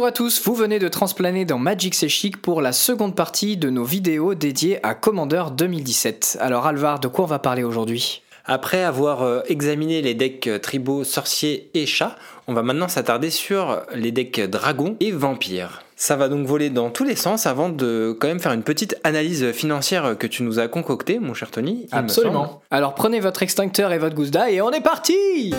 Bonjour 0.00 0.08
à 0.08 0.12
tous, 0.12 0.42
vous 0.46 0.54
venez 0.54 0.78
de 0.78 0.88
transplaner 0.88 1.44
dans 1.44 1.58
Magic 1.58 1.94
C'est 1.94 2.08
Chic 2.08 2.40
pour 2.40 2.62
la 2.62 2.72
seconde 2.72 3.14
partie 3.14 3.58
de 3.58 3.68
nos 3.68 3.84
vidéos 3.84 4.34
dédiées 4.34 4.82
à 4.82 4.94
Commander 4.94 5.42
2017. 5.54 6.38
Alors 6.40 6.66
Alvar, 6.66 7.00
de 7.00 7.06
quoi 7.06 7.24
on 7.24 7.28
va 7.28 7.38
parler 7.38 7.64
aujourd'hui? 7.64 8.22
Après 8.46 8.82
avoir 8.82 9.20
euh, 9.20 9.42
examiné 9.48 10.00
les 10.00 10.14
decks 10.14 10.46
euh, 10.46 10.58
tribaux 10.58 11.04
sorciers 11.04 11.68
et 11.74 11.84
chats, 11.84 12.16
on 12.46 12.54
va 12.54 12.62
maintenant 12.62 12.88
s'attarder 12.88 13.28
sur 13.28 13.82
les 13.94 14.10
decks 14.10 14.40
dragons 14.40 14.96
et 15.00 15.12
vampires. 15.12 15.82
Ça 15.96 16.16
va 16.16 16.30
donc 16.30 16.46
voler 16.46 16.70
dans 16.70 16.88
tous 16.88 17.04
les 17.04 17.14
sens 17.14 17.44
avant 17.44 17.68
de 17.68 18.16
quand 18.18 18.28
même 18.28 18.40
faire 18.40 18.52
une 18.52 18.62
petite 18.62 18.96
analyse 19.04 19.52
financière 19.52 20.16
que 20.16 20.26
tu 20.26 20.44
nous 20.44 20.58
as 20.58 20.68
concoctée, 20.68 21.18
mon 21.18 21.34
cher 21.34 21.50
Tony. 21.50 21.88
Absolument. 21.92 22.62
Alors 22.70 22.94
prenez 22.94 23.20
votre 23.20 23.42
extincteur 23.42 23.92
et 23.92 23.98
votre 23.98 24.14
gousse 24.14 24.30
d'ail 24.30 24.54
et 24.54 24.62
on 24.62 24.70
est 24.70 24.80
parti 24.80 25.52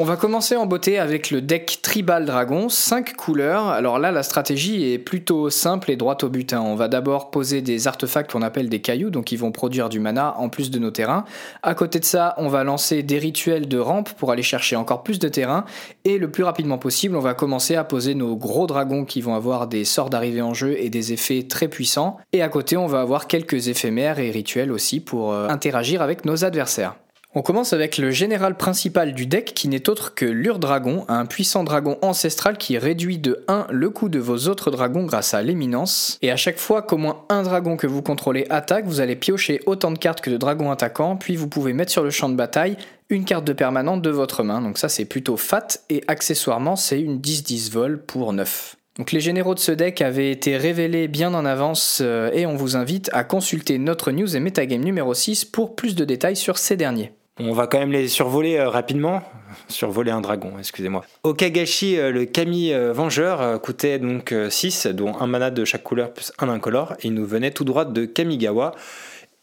On 0.00 0.04
va 0.04 0.16
commencer 0.16 0.56
en 0.56 0.66
beauté 0.66 0.98
avec 0.98 1.30
le 1.30 1.40
deck 1.40 1.78
Tribal 1.80 2.24
Dragon, 2.24 2.68
5 2.68 3.14
couleurs. 3.14 3.68
Alors 3.68 4.00
là, 4.00 4.10
la 4.10 4.24
stratégie 4.24 4.92
est 4.92 4.98
plutôt 4.98 5.50
simple 5.50 5.88
et 5.88 5.94
droite 5.94 6.24
au 6.24 6.28
but. 6.28 6.52
hein. 6.52 6.64
On 6.66 6.74
va 6.74 6.88
d'abord 6.88 7.30
poser 7.30 7.62
des 7.62 7.86
artefacts 7.86 8.32
qu'on 8.32 8.42
appelle 8.42 8.68
des 8.68 8.80
cailloux, 8.80 9.10
donc 9.10 9.30
ils 9.30 9.36
vont 9.36 9.52
produire 9.52 9.88
du 9.88 10.00
mana 10.00 10.34
en 10.36 10.48
plus 10.48 10.72
de 10.72 10.80
nos 10.80 10.90
terrains. 10.90 11.24
À 11.62 11.76
côté 11.76 12.00
de 12.00 12.04
ça, 12.04 12.34
on 12.38 12.48
va 12.48 12.64
lancer 12.64 13.04
des 13.04 13.20
rituels 13.20 13.68
de 13.68 13.78
rampe 13.78 14.10
pour 14.14 14.32
aller 14.32 14.42
chercher 14.42 14.74
encore 14.74 15.04
plus 15.04 15.20
de 15.20 15.28
terrain. 15.28 15.64
Et 16.04 16.18
le 16.18 16.28
plus 16.28 16.42
rapidement 16.42 16.78
possible, 16.78 17.14
on 17.14 17.20
va 17.20 17.34
commencer 17.34 17.76
à 17.76 17.84
poser 17.84 18.16
nos 18.16 18.34
gros 18.34 18.66
dragons 18.66 19.04
qui 19.04 19.20
vont 19.20 19.36
avoir 19.36 19.68
des 19.68 19.84
sorts 19.84 20.10
d'arrivée 20.10 20.42
en 20.42 20.54
jeu 20.54 20.74
et 20.76 20.90
des 20.90 21.12
effets 21.12 21.44
très 21.44 21.68
puissants. 21.68 22.16
Et 22.32 22.42
à 22.42 22.48
côté, 22.48 22.76
on 22.76 22.88
va 22.88 23.00
avoir 23.00 23.28
quelques 23.28 23.68
éphémères 23.68 24.18
et 24.18 24.32
rituels 24.32 24.72
aussi 24.72 24.98
pour 24.98 25.32
euh, 25.32 25.46
interagir 25.46 26.02
avec 26.02 26.24
nos 26.24 26.44
adversaires. 26.44 26.96
On 27.36 27.42
commence 27.42 27.72
avec 27.72 27.98
le 27.98 28.12
général 28.12 28.56
principal 28.56 29.12
du 29.12 29.26
deck 29.26 29.54
qui 29.54 29.66
n'est 29.66 29.88
autre 29.88 30.14
que 30.14 30.24
l'Urdragon, 30.24 31.04
un 31.08 31.26
puissant 31.26 31.64
dragon 31.64 31.98
ancestral 32.00 32.56
qui 32.56 32.78
réduit 32.78 33.18
de 33.18 33.42
1 33.48 33.66
le 33.70 33.90
coût 33.90 34.08
de 34.08 34.20
vos 34.20 34.46
autres 34.46 34.70
dragons 34.70 35.02
grâce 35.02 35.34
à 35.34 35.42
l'éminence. 35.42 36.16
Et 36.22 36.30
à 36.30 36.36
chaque 36.36 36.58
fois 36.58 36.82
qu'au 36.82 36.96
moins 36.96 37.24
un 37.30 37.42
dragon 37.42 37.76
que 37.76 37.88
vous 37.88 38.02
contrôlez 38.02 38.46
attaque, 38.50 38.84
vous 38.84 39.00
allez 39.00 39.16
piocher 39.16 39.60
autant 39.66 39.90
de 39.90 39.98
cartes 39.98 40.20
que 40.20 40.30
de 40.30 40.36
dragons 40.36 40.70
attaquants, 40.70 41.16
puis 41.16 41.34
vous 41.34 41.48
pouvez 41.48 41.72
mettre 41.72 41.90
sur 41.90 42.04
le 42.04 42.10
champ 42.10 42.28
de 42.28 42.36
bataille 42.36 42.76
une 43.10 43.24
carte 43.24 43.44
de 43.44 43.52
permanente 43.52 44.00
de 44.00 44.10
votre 44.10 44.44
main. 44.44 44.60
Donc 44.60 44.78
ça 44.78 44.88
c'est 44.88 45.04
plutôt 45.04 45.36
fat 45.36 45.66
et 45.90 46.04
accessoirement 46.06 46.76
c'est 46.76 47.00
une 47.00 47.18
10-10 47.18 47.72
vol 47.72 48.00
pour 48.00 48.32
9. 48.32 48.76
Donc 48.96 49.10
les 49.10 49.18
généraux 49.18 49.56
de 49.56 49.58
ce 49.58 49.72
deck 49.72 50.02
avaient 50.02 50.30
été 50.30 50.56
révélés 50.56 51.08
bien 51.08 51.34
en 51.34 51.44
avance 51.44 51.98
euh, 52.00 52.30
et 52.32 52.46
on 52.46 52.54
vous 52.54 52.76
invite 52.76 53.10
à 53.12 53.24
consulter 53.24 53.78
notre 53.78 54.12
news 54.12 54.36
et 54.36 54.40
metagame 54.40 54.84
numéro 54.84 55.14
6 55.14 55.46
pour 55.46 55.74
plus 55.74 55.96
de 55.96 56.04
détails 56.04 56.36
sur 56.36 56.58
ces 56.58 56.76
derniers. 56.76 57.10
On 57.40 57.52
va 57.52 57.66
quand 57.66 57.80
même 57.80 57.90
les 57.90 58.06
survoler 58.06 58.58
euh, 58.58 58.68
rapidement. 58.68 59.22
Survoler 59.68 60.12
un 60.12 60.20
dragon, 60.20 60.52
excusez-moi. 60.58 61.04
Okagashi, 61.24 61.98
euh, 61.98 62.12
le 62.12 62.26
Kami 62.26 62.72
euh, 62.72 62.92
Vengeur, 62.92 63.60
coûtait 63.60 63.98
donc 63.98 64.32
6, 64.48 64.86
dont 64.86 65.16
un 65.18 65.26
mana 65.26 65.50
de 65.50 65.64
chaque 65.64 65.82
couleur 65.82 66.12
plus 66.12 66.32
un 66.38 66.48
incolore, 66.48 66.94
il 67.02 67.12
nous 67.14 67.26
venait 67.26 67.50
tout 67.50 67.64
droit 67.64 67.84
de 67.84 68.04
Kamigawa. 68.04 68.72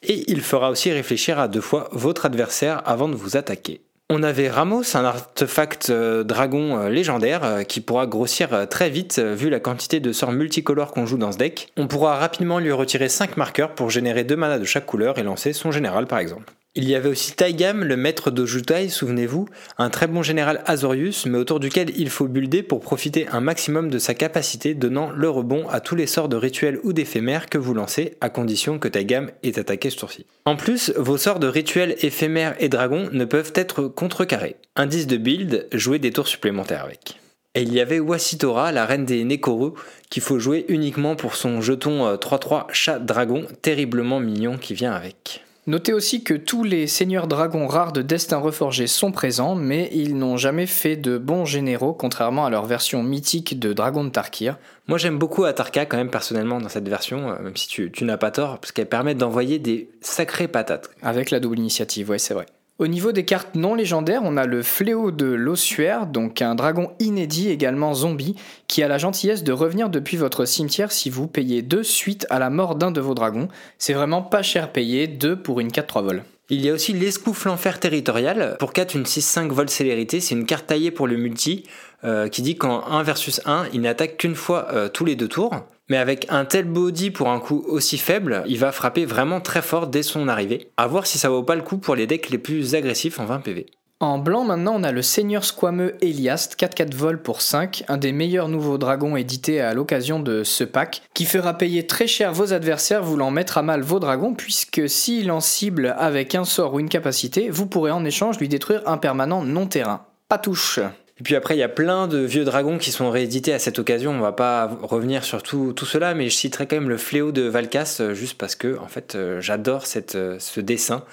Et 0.03 0.23
il 0.31 0.41
fera 0.41 0.71
aussi 0.71 0.91
réfléchir 0.91 1.37
à 1.37 1.47
deux 1.47 1.61
fois 1.61 1.89
votre 1.91 2.25
adversaire 2.25 2.81
avant 2.85 3.09
de 3.09 3.15
vous 3.15 3.35
attaquer. 3.35 3.81
On 4.09 4.23
avait 4.23 4.49
Ramos, 4.49 4.95
un 4.95 5.05
artefact 5.05 5.91
dragon 5.91 6.87
légendaire 6.87 7.65
qui 7.67 7.81
pourra 7.81 8.07
grossir 8.07 8.67
très 8.67 8.89
vite 8.89 9.19
vu 9.19 9.49
la 9.49 9.59
quantité 9.59 9.99
de 9.99 10.11
sorts 10.11 10.31
multicolores 10.31 10.91
qu'on 10.91 11.05
joue 11.05 11.17
dans 11.17 11.31
ce 11.31 11.37
deck. 11.37 11.71
On 11.77 11.87
pourra 11.87 12.17
rapidement 12.17 12.59
lui 12.59 12.71
retirer 12.71 13.09
5 13.09 13.37
marqueurs 13.37 13.75
pour 13.75 13.89
générer 13.89 14.23
2 14.23 14.35
mana 14.35 14.59
de 14.59 14.65
chaque 14.65 14.87
couleur 14.87 15.19
et 15.19 15.23
lancer 15.23 15.53
son 15.53 15.71
général 15.71 16.07
par 16.07 16.19
exemple. 16.19 16.51
Il 16.73 16.87
y 16.87 16.95
avait 16.95 17.09
aussi 17.09 17.33
Taigam, 17.33 17.83
le 17.83 17.97
maître 17.97 18.31
d'Ojutai, 18.31 18.87
souvenez-vous, 18.87 19.45
un 19.77 19.89
très 19.89 20.07
bon 20.07 20.23
général 20.23 20.63
Azorius, 20.65 21.25
mais 21.25 21.37
autour 21.37 21.59
duquel 21.59 21.91
il 21.97 22.09
faut 22.09 22.29
builder 22.29 22.63
pour 22.63 22.79
profiter 22.79 23.27
un 23.27 23.41
maximum 23.41 23.89
de 23.89 23.99
sa 23.99 24.13
capacité, 24.13 24.73
donnant 24.73 25.09
le 25.09 25.29
rebond 25.29 25.67
à 25.67 25.81
tous 25.81 25.97
les 25.97 26.07
sorts 26.07 26.29
de 26.29 26.37
rituels 26.37 26.79
ou 26.83 26.93
d'éphémères 26.93 27.49
que 27.49 27.57
vous 27.57 27.73
lancez, 27.73 28.15
à 28.21 28.29
condition 28.29 28.79
que 28.79 28.87
Taigam 28.87 29.31
ait 29.43 29.59
attaqué 29.59 29.89
ce 29.89 29.97
tour-ci. 29.97 30.25
En 30.45 30.55
plus, 30.55 30.93
vos 30.95 31.17
sorts 31.17 31.39
de 31.39 31.47
rituels 31.47 31.97
éphémères 32.03 32.55
et 32.61 32.69
dragons 32.69 33.09
ne 33.11 33.25
peuvent 33.25 33.51
être 33.53 33.89
contrecarrés. 33.89 34.55
Indice 34.77 35.07
de 35.07 35.17
build, 35.17 35.67
jouez 35.73 35.99
des 35.99 36.11
tours 36.11 36.29
supplémentaires 36.29 36.85
avec. 36.85 37.19
Et 37.53 37.63
il 37.63 37.73
y 37.73 37.81
avait 37.81 37.99
Wasitora, 37.99 38.71
la 38.71 38.85
reine 38.85 39.03
des 39.03 39.25
Nekoru, 39.25 39.71
qu'il 40.09 40.23
faut 40.23 40.39
jouer 40.39 40.63
uniquement 40.69 41.17
pour 41.17 41.35
son 41.35 41.59
jeton 41.59 42.05
euh, 42.07 42.15
3-3 42.15 42.67
chat 42.71 42.99
dragon, 42.99 43.45
terriblement 43.61 44.21
mignon 44.21 44.57
qui 44.57 44.73
vient 44.73 44.93
avec. 44.93 45.43
Notez 45.71 45.93
aussi 45.93 46.21
que 46.21 46.33
tous 46.33 46.65
les 46.65 46.85
seigneurs 46.85 47.27
dragons 47.27 47.65
rares 47.65 47.93
de 47.93 48.01
Destin 48.01 48.39
Reforgé 48.39 48.87
sont 48.87 49.13
présents, 49.13 49.55
mais 49.55 49.89
ils 49.93 50.17
n'ont 50.17 50.35
jamais 50.35 50.65
fait 50.65 50.97
de 50.97 51.17
bons 51.17 51.45
généraux, 51.45 51.93
contrairement 51.93 52.45
à 52.45 52.49
leur 52.49 52.65
version 52.65 53.03
mythique 53.03 53.57
de 53.57 53.71
Dragon 53.71 54.03
de 54.03 54.09
Tarkir. 54.09 54.57
Moi 54.87 54.97
j'aime 54.97 55.17
beaucoup 55.17 55.45
Atarka 55.45 55.85
quand 55.85 55.95
même 55.95 56.09
personnellement 56.09 56.59
dans 56.59 56.67
cette 56.67 56.89
version, 56.89 57.29
euh, 57.29 57.41
même 57.41 57.55
si 57.55 57.69
tu, 57.69 57.89
tu 57.89 58.03
n'as 58.03 58.17
pas 58.17 58.31
tort, 58.31 58.59
parce 58.59 58.73
qu'elle 58.73 58.89
permet 58.89 59.15
d'envoyer 59.15 59.59
des 59.59 59.89
sacrées 60.01 60.49
patates. 60.49 60.89
Avec 61.01 61.31
la 61.31 61.39
double 61.39 61.57
initiative, 61.57 62.09
ouais, 62.09 62.19
c'est 62.19 62.33
vrai. 62.33 62.47
Au 62.81 62.87
niveau 62.87 63.11
des 63.11 63.25
cartes 63.25 63.53
non 63.53 63.75
légendaires, 63.75 64.23
on 64.25 64.37
a 64.37 64.47
le 64.47 64.63
fléau 64.63 65.11
de 65.11 65.27
l'ossuaire, 65.27 66.07
donc 66.07 66.41
un 66.41 66.55
dragon 66.55 66.89
inédit 66.97 67.49
également 67.49 67.93
zombie, 67.93 68.35
qui 68.65 68.81
a 68.81 68.87
la 68.87 68.97
gentillesse 68.97 69.43
de 69.43 69.51
revenir 69.51 69.91
depuis 69.91 70.17
votre 70.17 70.45
cimetière 70.45 70.91
si 70.91 71.11
vous 71.11 71.27
payez 71.27 71.61
2 71.61 71.83
suite 71.83 72.25
à 72.31 72.39
la 72.39 72.49
mort 72.49 72.73
d'un 72.73 72.89
de 72.89 72.99
vos 72.99 73.13
dragons. 73.13 73.49
C'est 73.77 73.93
vraiment 73.93 74.23
pas 74.23 74.41
cher 74.41 74.71
payé, 74.71 75.05
2 75.05 75.43
pour 75.43 75.59
une 75.59 75.67
4-3 75.67 76.03
vol. 76.03 76.23
Il 76.49 76.65
y 76.65 76.71
a 76.71 76.73
aussi 76.73 76.93
l'escoufle 76.93 77.49
enfer 77.49 77.79
territorial. 77.79 78.55
Pour 78.57 78.73
4, 78.73 78.95
une 78.95 79.03
6-5 79.03 79.49
vol 79.49 79.69
célérité, 79.69 80.19
c'est 80.19 80.33
une 80.33 80.47
carte 80.47 80.65
taillée 80.65 80.89
pour 80.89 81.05
le 81.05 81.17
multi 81.17 81.65
euh, 82.03 82.29
qui 82.29 82.41
dit 82.41 82.57
qu'en 82.57 82.83
1 82.87 83.03
versus 83.03 83.41
1, 83.45 83.67
il 83.73 83.81
n'attaque 83.81 84.17
qu'une 84.17 84.33
fois 84.33 84.69
euh, 84.73 84.89
tous 84.89 85.05
les 85.05 85.15
deux 85.15 85.27
tours. 85.27 85.53
Mais 85.91 85.97
avec 85.97 86.25
un 86.29 86.45
tel 86.45 86.63
body 86.63 87.11
pour 87.11 87.27
un 87.27 87.41
coup 87.41 87.65
aussi 87.67 87.97
faible, 87.97 88.43
il 88.47 88.57
va 88.57 88.71
frapper 88.71 89.03
vraiment 89.03 89.41
très 89.41 89.61
fort 89.61 89.87
dès 89.87 90.03
son 90.03 90.29
arrivée. 90.29 90.71
A 90.77 90.87
voir 90.87 91.05
si 91.05 91.17
ça 91.17 91.27
vaut 91.27 91.43
pas 91.43 91.57
le 91.57 91.63
coup 91.63 91.79
pour 91.79 91.95
les 91.95 92.07
decks 92.07 92.29
les 92.29 92.37
plus 92.37 92.75
agressifs 92.75 93.19
en 93.19 93.25
20 93.25 93.41
PV. 93.41 93.65
En 93.99 94.17
blanc, 94.17 94.45
maintenant, 94.45 94.75
on 94.77 94.83
a 94.83 94.93
le 94.93 95.01
Seigneur 95.01 95.43
Squameux 95.43 95.97
Eliast, 95.99 96.57
4-4 96.57 96.95
vol 96.95 97.21
pour 97.21 97.41
5, 97.41 97.83
un 97.89 97.97
des 97.97 98.13
meilleurs 98.13 98.47
nouveaux 98.47 98.77
dragons 98.77 99.17
édités 99.17 99.59
à 99.59 99.73
l'occasion 99.73 100.21
de 100.21 100.45
ce 100.45 100.63
pack, 100.63 101.01
qui 101.13 101.25
fera 101.25 101.57
payer 101.57 101.85
très 101.85 102.07
cher 102.07 102.31
vos 102.31 102.53
adversaires 102.53 103.03
voulant 103.03 103.29
mettre 103.29 103.57
à 103.57 103.61
mal 103.61 103.81
vos 103.81 103.99
dragons, 103.99 104.33
puisque 104.33 104.87
s'il 104.87 105.29
en 105.29 105.41
cible 105.41 105.93
avec 105.97 106.35
un 106.35 106.45
sort 106.45 106.75
ou 106.75 106.79
une 106.79 106.87
capacité, 106.87 107.49
vous 107.49 107.67
pourrez 107.67 107.91
en 107.91 108.05
échange 108.05 108.39
lui 108.39 108.47
détruire 108.47 108.81
un 108.85 108.95
permanent 108.95 109.43
non 109.43 109.67
terrain. 109.67 110.05
Pas 110.29 110.37
touche. 110.37 110.79
Et 111.21 111.23
puis 111.23 111.35
après, 111.35 111.55
il 111.55 111.59
y 111.59 111.63
a 111.63 111.69
plein 111.69 112.07
de 112.07 112.17
vieux 112.17 112.43
dragons 112.45 112.79
qui 112.79 112.89
sont 112.89 113.11
réédités 113.11 113.53
à 113.53 113.59
cette 113.59 113.77
occasion. 113.77 114.09
On 114.09 114.21
va 114.21 114.31
pas 114.31 114.65
revenir 114.81 115.23
sur 115.23 115.43
tout, 115.43 115.71
tout 115.71 115.85
cela, 115.85 116.15
mais 116.15 116.29
je 116.29 116.35
citerai 116.35 116.65
quand 116.65 116.77
même 116.77 116.89
le 116.89 116.97
fléau 116.97 117.31
de 117.31 117.43
Valkas, 117.43 117.97
euh, 117.99 118.15
juste 118.15 118.39
parce 118.39 118.55
que, 118.55 118.79
en 118.79 118.87
fait, 118.87 119.13
euh, 119.13 119.39
j'adore 119.39 119.83
euh, 120.15 120.39
ce 120.39 120.59
dessin. 120.61 121.03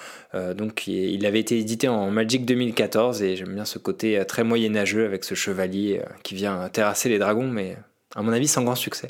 Donc, 0.57 0.87
il 0.87 1.27
avait 1.27 1.41
été 1.41 1.59
édité 1.59 1.89
en 1.89 2.11
Magic 2.11 2.47
2014 2.47 3.23
et 3.23 3.37
j'aime 3.37 3.53
bien 3.55 3.67
ce 3.67 3.79
côté 3.79 4.23
très 4.27 4.45
moyenâgeux 4.45 5.05
avec 5.05 5.25
ce 5.25 5.35
chevalier 5.35 6.01
qui 6.23 6.35
vient 6.35 6.71
terrasser 6.71 7.11
les 7.11 7.19
dragons, 7.19 7.49
mais 7.49 7.77
à 8.15 8.23
mon 8.23 8.33
avis, 8.33 8.49
sans 8.49 8.63
grand 8.63 8.77
succès. 8.77 9.09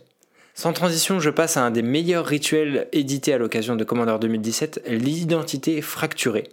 Sans 0.54 0.72
transition, 0.72 1.20
je 1.20 1.31
passe 1.31 1.56
à 1.56 1.62
un 1.62 1.70
des 1.70 1.82
meilleurs 1.82 2.26
rituels 2.26 2.88
édités 2.92 3.32
à 3.34 3.38
l'occasion 3.38 3.76
de 3.76 3.84
Commander 3.84 4.16
2017, 4.20 4.82
l'identité 4.88 5.81
fracturée. 5.81 6.48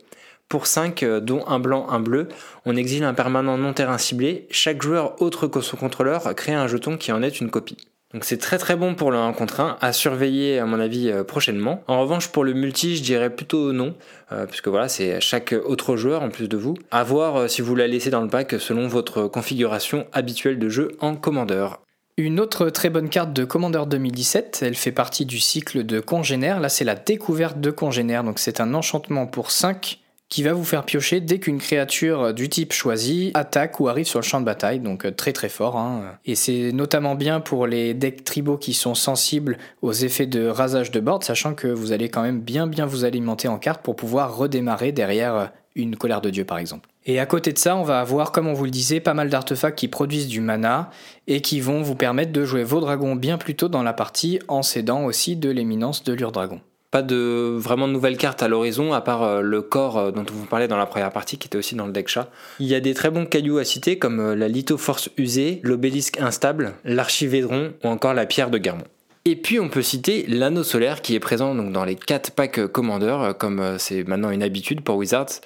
Pour 0.49 0.67
5, 0.67 1.03
dont 1.21 1.45
un 1.47 1.59
blanc, 1.59 1.87
un 1.89 1.99
bleu, 1.99 2.29
on 2.65 2.75
exile 2.75 3.03
un 3.03 3.13
permanent 3.13 3.57
non 3.57 3.73
terrain 3.73 3.97
ciblé. 3.97 4.47
Chaque 4.51 4.81
joueur 4.81 5.21
autre 5.21 5.47
que 5.47 5.61
son 5.61 5.77
contrôleur 5.77 6.33
crée 6.35 6.53
un 6.53 6.67
jeton 6.67 6.97
qui 6.97 7.11
en 7.11 7.23
est 7.23 7.41
une 7.41 7.49
copie. 7.49 7.77
Donc 8.15 8.23
c'est 8.23 8.37
très 8.37 8.57
très 8.57 8.77
bon 8.77 8.95
pour 8.95 9.11
le 9.11 9.17
1 9.17 9.33
contre 9.33 9.59
1, 9.59 9.75
à 9.81 9.91
surveiller 9.91 10.57
à 10.57 10.65
mon 10.65 10.79
avis 10.79 11.11
euh, 11.11 11.25
prochainement. 11.25 11.83
En 11.87 11.99
revanche 11.99 12.29
pour 12.29 12.45
le 12.45 12.53
multi 12.53 12.95
je 12.95 13.03
dirais 13.03 13.29
plutôt 13.29 13.73
non, 13.73 13.93
euh, 14.31 14.45
puisque 14.45 14.69
voilà 14.69 14.87
c'est 14.87 15.19
chaque 15.19 15.53
autre 15.65 15.97
joueur 15.97 16.21
en 16.21 16.29
plus 16.29 16.47
de 16.47 16.55
vous. 16.55 16.75
À 16.91 17.03
voir 17.03 17.35
euh, 17.35 17.47
si 17.49 17.61
vous 17.61 17.75
la 17.75 17.87
laissez 17.87 18.11
dans 18.11 18.21
le 18.21 18.29
pack 18.29 18.55
selon 18.57 18.87
votre 18.87 19.27
configuration 19.27 20.07
habituelle 20.13 20.59
de 20.59 20.69
jeu 20.69 20.91
en 21.01 21.17
commandeur. 21.17 21.81
Une 22.15 22.39
autre 22.39 22.69
très 22.69 22.89
bonne 22.89 23.09
carte 23.09 23.33
de 23.33 23.43
Commander 23.43 23.83
2017, 23.85 24.61
elle 24.61 24.75
fait 24.75 24.93
partie 24.93 25.25
du 25.25 25.39
cycle 25.39 25.85
de 25.85 25.99
Congénère. 25.99 26.61
Là, 26.61 26.69
c'est 26.69 26.85
la 26.85 26.95
découverte 26.95 27.59
de 27.59 27.71
Congénère. 27.71 28.23
Donc, 28.23 28.39
c'est 28.39 28.61
un 28.61 28.73
enchantement 28.73 29.27
pour 29.27 29.51
5 29.51 29.99
qui 30.35 30.43
va 30.43 30.51
vous 30.51 30.65
faire 30.65 30.83
piocher 30.83 31.21
dès 31.21 31.39
qu'une 31.39 31.59
créature 31.59 32.33
du 32.33 32.49
type 32.49 32.73
choisi 32.73 33.31
attaque 33.35 33.79
ou 33.79 33.87
arrive 33.87 34.05
sur 34.05 34.19
le 34.19 34.25
champ 34.25 34.41
de 34.41 34.45
bataille. 34.45 34.81
Donc, 34.81 35.05
euh, 35.05 35.11
très 35.11 35.31
très 35.31 35.47
fort. 35.47 35.77
hein. 35.77 36.17
Et 36.25 36.35
c'est 36.35 36.73
notamment 36.73 37.15
bien 37.15 37.39
pour 37.39 37.67
les 37.67 37.93
decks 37.93 38.25
tribaux 38.25 38.57
qui 38.57 38.73
sont 38.73 38.95
sensibles 38.95 39.57
aux 39.81 39.93
effets 39.93 40.25
de 40.25 40.45
rasage 40.45 40.91
de 40.91 40.99
board, 40.99 41.23
sachant 41.23 41.53
que 41.53 41.69
vous 41.69 41.93
allez 41.93 42.09
quand 42.09 42.21
même 42.21 42.41
bien 42.41 42.67
bien 42.67 42.85
vous 42.85 43.05
alimenter 43.05 43.47
en 43.47 43.57
cartes 43.57 43.81
pour 43.81 43.95
pouvoir 43.95 44.35
redémarrer 44.35 44.91
derrière 44.91 45.35
euh, 45.35 45.45
une 45.73 45.95
colère 45.95 46.19
de 46.19 46.29
dieu 46.29 46.43
par 46.43 46.57
exemple. 46.57 46.89
Et 47.05 47.17
à 47.21 47.25
côté 47.25 47.53
de 47.53 47.57
ça, 47.57 47.77
on 47.77 47.83
va 47.83 48.01
avoir, 48.01 48.33
comme 48.33 48.47
on 48.47 48.53
vous 48.53 48.65
le 48.65 48.71
disait, 48.71 48.99
pas 48.99 49.13
mal 49.13 49.29
d'artefacts 49.29 49.77
qui 49.77 49.87
produisent 49.87 50.27
du 50.27 50.41
mana 50.41 50.89
et 51.27 51.39
qui 51.39 51.61
vont 51.61 51.81
vous 51.81 51.95
permettre 51.95 52.33
de 52.33 52.43
jouer 52.43 52.65
vos 52.65 52.81
dragons 52.81 53.15
bien 53.15 53.37
plus 53.37 53.55
tôt 53.55 53.69
dans 53.69 53.83
la 53.83 53.93
partie 53.93 54.39
en 54.49 54.63
s'aidant 54.63 55.05
aussi 55.05 55.37
de 55.37 55.49
l'éminence 55.49 56.03
de 56.03 56.11
l'Urdragon. 56.11 56.59
Pas 56.95 57.01
de 57.01 57.53
vraiment 57.57 57.89
de 57.89 57.91
nouvelles 57.91 58.15
cartes 58.15 58.41
à 58.41 58.47
l'horizon, 58.47 58.93
à 58.93 59.01
part 59.01 59.21
euh, 59.23 59.41
le 59.41 59.61
corps 59.61 59.97
euh, 59.97 60.11
dont 60.11 60.25
on 60.31 60.33
vous 60.33 60.45
parlait 60.45 60.69
dans 60.69 60.77
la 60.77 60.85
première 60.85 61.11
partie, 61.11 61.37
qui 61.37 61.45
était 61.45 61.57
aussi 61.57 61.75
dans 61.75 61.87
le 61.87 61.91
deck 61.91 62.07
chat. 62.07 62.29
Il 62.61 62.67
y 62.67 62.73
a 62.73 62.79
des 62.79 62.93
très 62.93 63.09
bons 63.09 63.25
cailloux 63.25 63.57
à 63.57 63.65
citer, 63.65 63.99
comme 63.99 64.21
euh, 64.21 64.33
la 64.33 64.47
lithoforce 64.47 65.09
usée, 65.17 65.59
l'obélisque 65.61 66.21
instable, 66.21 66.71
l'archivédron 66.85 67.73
ou 67.83 67.89
encore 67.89 68.13
la 68.13 68.25
pierre 68.25 68.49
de 68.49 68.57
Guermont. 68.57 68.85
Et 69.25 69.35
puis 69.35 69.59
on 69.59 69.67
peut 69.67 69.81
citer 69.81 70.25
l'anneau 70.29 70.63
solaire 70.63 71.01
qui 71.01 71.15
est 71.15 71.19
présent 71.19 71.53
donc 71.53 71.73
dans 71.73 71.83
les 71.83 71.95
4 71.95 72.31
packs 72.31 72.65
commandeurs, 72.67 73.37
comme 73.37 73.75
c'est 73.77 74.07
maintenant 74.07 74.29
une 74.29 74.41
habitude 74.41 74.79
pour 74.79 74.95
Wizards. 74.95 75.41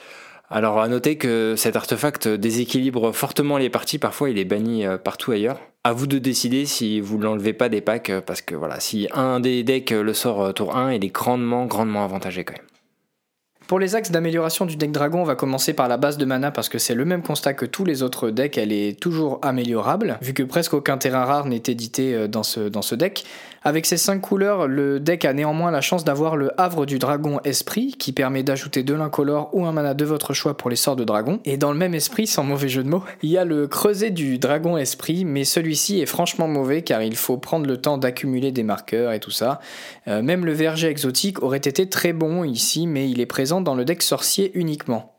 Alors 0.51 0.80
à 0.80 0.88
noter 0.88 1.16
que 1.16 1.56
cet 1.57 1.75
artefact 1.75 2.28
déséquilibre 2.28 3.12
fortement 3.12 3.57
les 3.57 3.72
parties, 3.72 3.98
parfois 3.98 4.30
il 4.30 4.38
est 4.38 4.46
banni 4.46 4.86
partout 5.04 5.31
ailleurs. 5.31 5.57
À 5.85 5.93
vous 5.93 6.07
de 6.07 6.19
décider 6.19 6.65
si 6.65 6.99
vous 6.99 7.17
l'enlevez 7.17 7.53
pas 7.53 7.69
des 7.69 7.79
packs, 7.79 8.09
euh, 8.09 8.19
parce 8.19 8.41
que 8.41 8.53
voilà, 8.53 8.81
si 8.81 9.07
un 9.13 9.39
des 9.39 9.63
decks 9.63 9.91
le 9.91 10.13
sort 10.13 10.41
euh, 10.41 10.51
tour 10.51 10.75
1, 10.75 10.93
il 10.93 11.05
est 11.05 11.07
grandement, 11.07 11.67
grandement 11.67 12.03
avantagé 12.03 12.43
quand 12.43 12.55
même. 12.55 12.69
Pour 13.69 13.77
les 13.77 13.94
axes 13.94 14.10
d'amélioration 14.10 14.66
du 14.66 14.77
deck 14.77 14.92
dragon, 14.92 15.21
on 15.21 15.25
va 15.25 15.36
commencer 15.36 15.74
par 15.74 15.88
la 15.88 15.98
base 15.98 16.18
de 16.18 16.25
mana 16.25 16.50
parce 16.50 16.69
que 16.69 16.80
c'est 16.80 16.95
le 16.95 17.06
même 17.06 17.21
constat 17.21 17.54
que 17.54 17.68
tous 17.68 17.86
les 17.86 18.01
autres 18.01 18.31
decks, 18.31 18.57
elle 18.57 18.71
est 18.71 19.00
toujours 19.00 19.38
améliorable, 19.44 20.18
vu 20.24 20.33
que 20.33 20.42
presque 20.42 20.74
aucun 20.74 20.98
terrain 20.98 21.24
rare 21.24 21.45
n'est 21.45 21.57
édité 21.68 22.27
dans 22.27 22.42
ce, 22.42 22.62
dans 22.62 22.81
ce 22.81 22.95
deck. 22.95 23.25
Avec 23.63 23.86
ces 23.86 23.98
5 23.98 24.21
couleurs, 24.21 24.68
le 24.68 25.01
deck 25.01 25.25
a 25.25 25.33
néanmoins 25.33 25.69
la 25.69 25.81
chance 25.81 26.06
d'avoir 26.06 26.38
le 26.38 26.50
havre 26.57 26.86
du 26.86 26.98
dragon 26.98 27.42
esprit 27.44 27.94
qui 28.00 28.13
permet 28.13 28.42
d'ajouter 28.42 28.83
de 28.83 28.94
l'incolore 28.94 29.50
ou 29.51 29.66
un 29.66 29.74
mana 29.74 29.94
de 29.94 30.06
votre 30.06 30.33
choix 30.33 30.56
pour 30.56 30.69
les 30.69 30.77
sorts 30.77 30.95
de 30.95 31.04
dragon. 31.04 31.42
Et 31.44 31.57
dans 31.57 31.74
le 31.74 31.77
même 31.77 31.94
esprit, 31.94 32.25
sans 32.25 32.44
mauvais 32.44 32.69
jeu 32.69 32.83
de 32.83 32.89
mots, 32.89 33.04
il 33.22 33.30
y 33.30 33.38
a 33.38 33.44
le 33.44 33.68
creuset 33.68 34.12
du 34.12 34.39
dragon 34.39 34.77
esprit, 34.77 35.25
mais 35.25 35.44
celui-ci 35.44 36.00
est 36.00 36.06
franchement 36.06 36.48
mauvais 36.48 36.83
car 36.83 37.04
il 37.04 37.18
faut 37.18 37.38
prendre 37.38 37.68
le 37.68 37.77
temps 37.77 37.98
d'accumuler 37.98 38.54
des 38.54 38.63
marqueurs 38.63 39.12
et 39.12 39.19
tout 39.19 39.31
ça. 39.31 39.60
Euh, 40.07 40.22
même 40.22 40.45
le 40.45 40.54
verger 40.54 40.88
exotique 40.88 41.44
aurait 41.44 41.57
été 41.57 41.89
très 41.89 42.13
bon 42.13 42.45
ici, 42.45 42.88
mais 42.88 43.10
il 43.10 43.19
est 43.19 43.25
présent 43.25 43.58
dans 43.61 43.75
le 43.75 43.85
deck 43.85 44.01
sorcier 44.01 44.51
uniquement. 44.57 45.19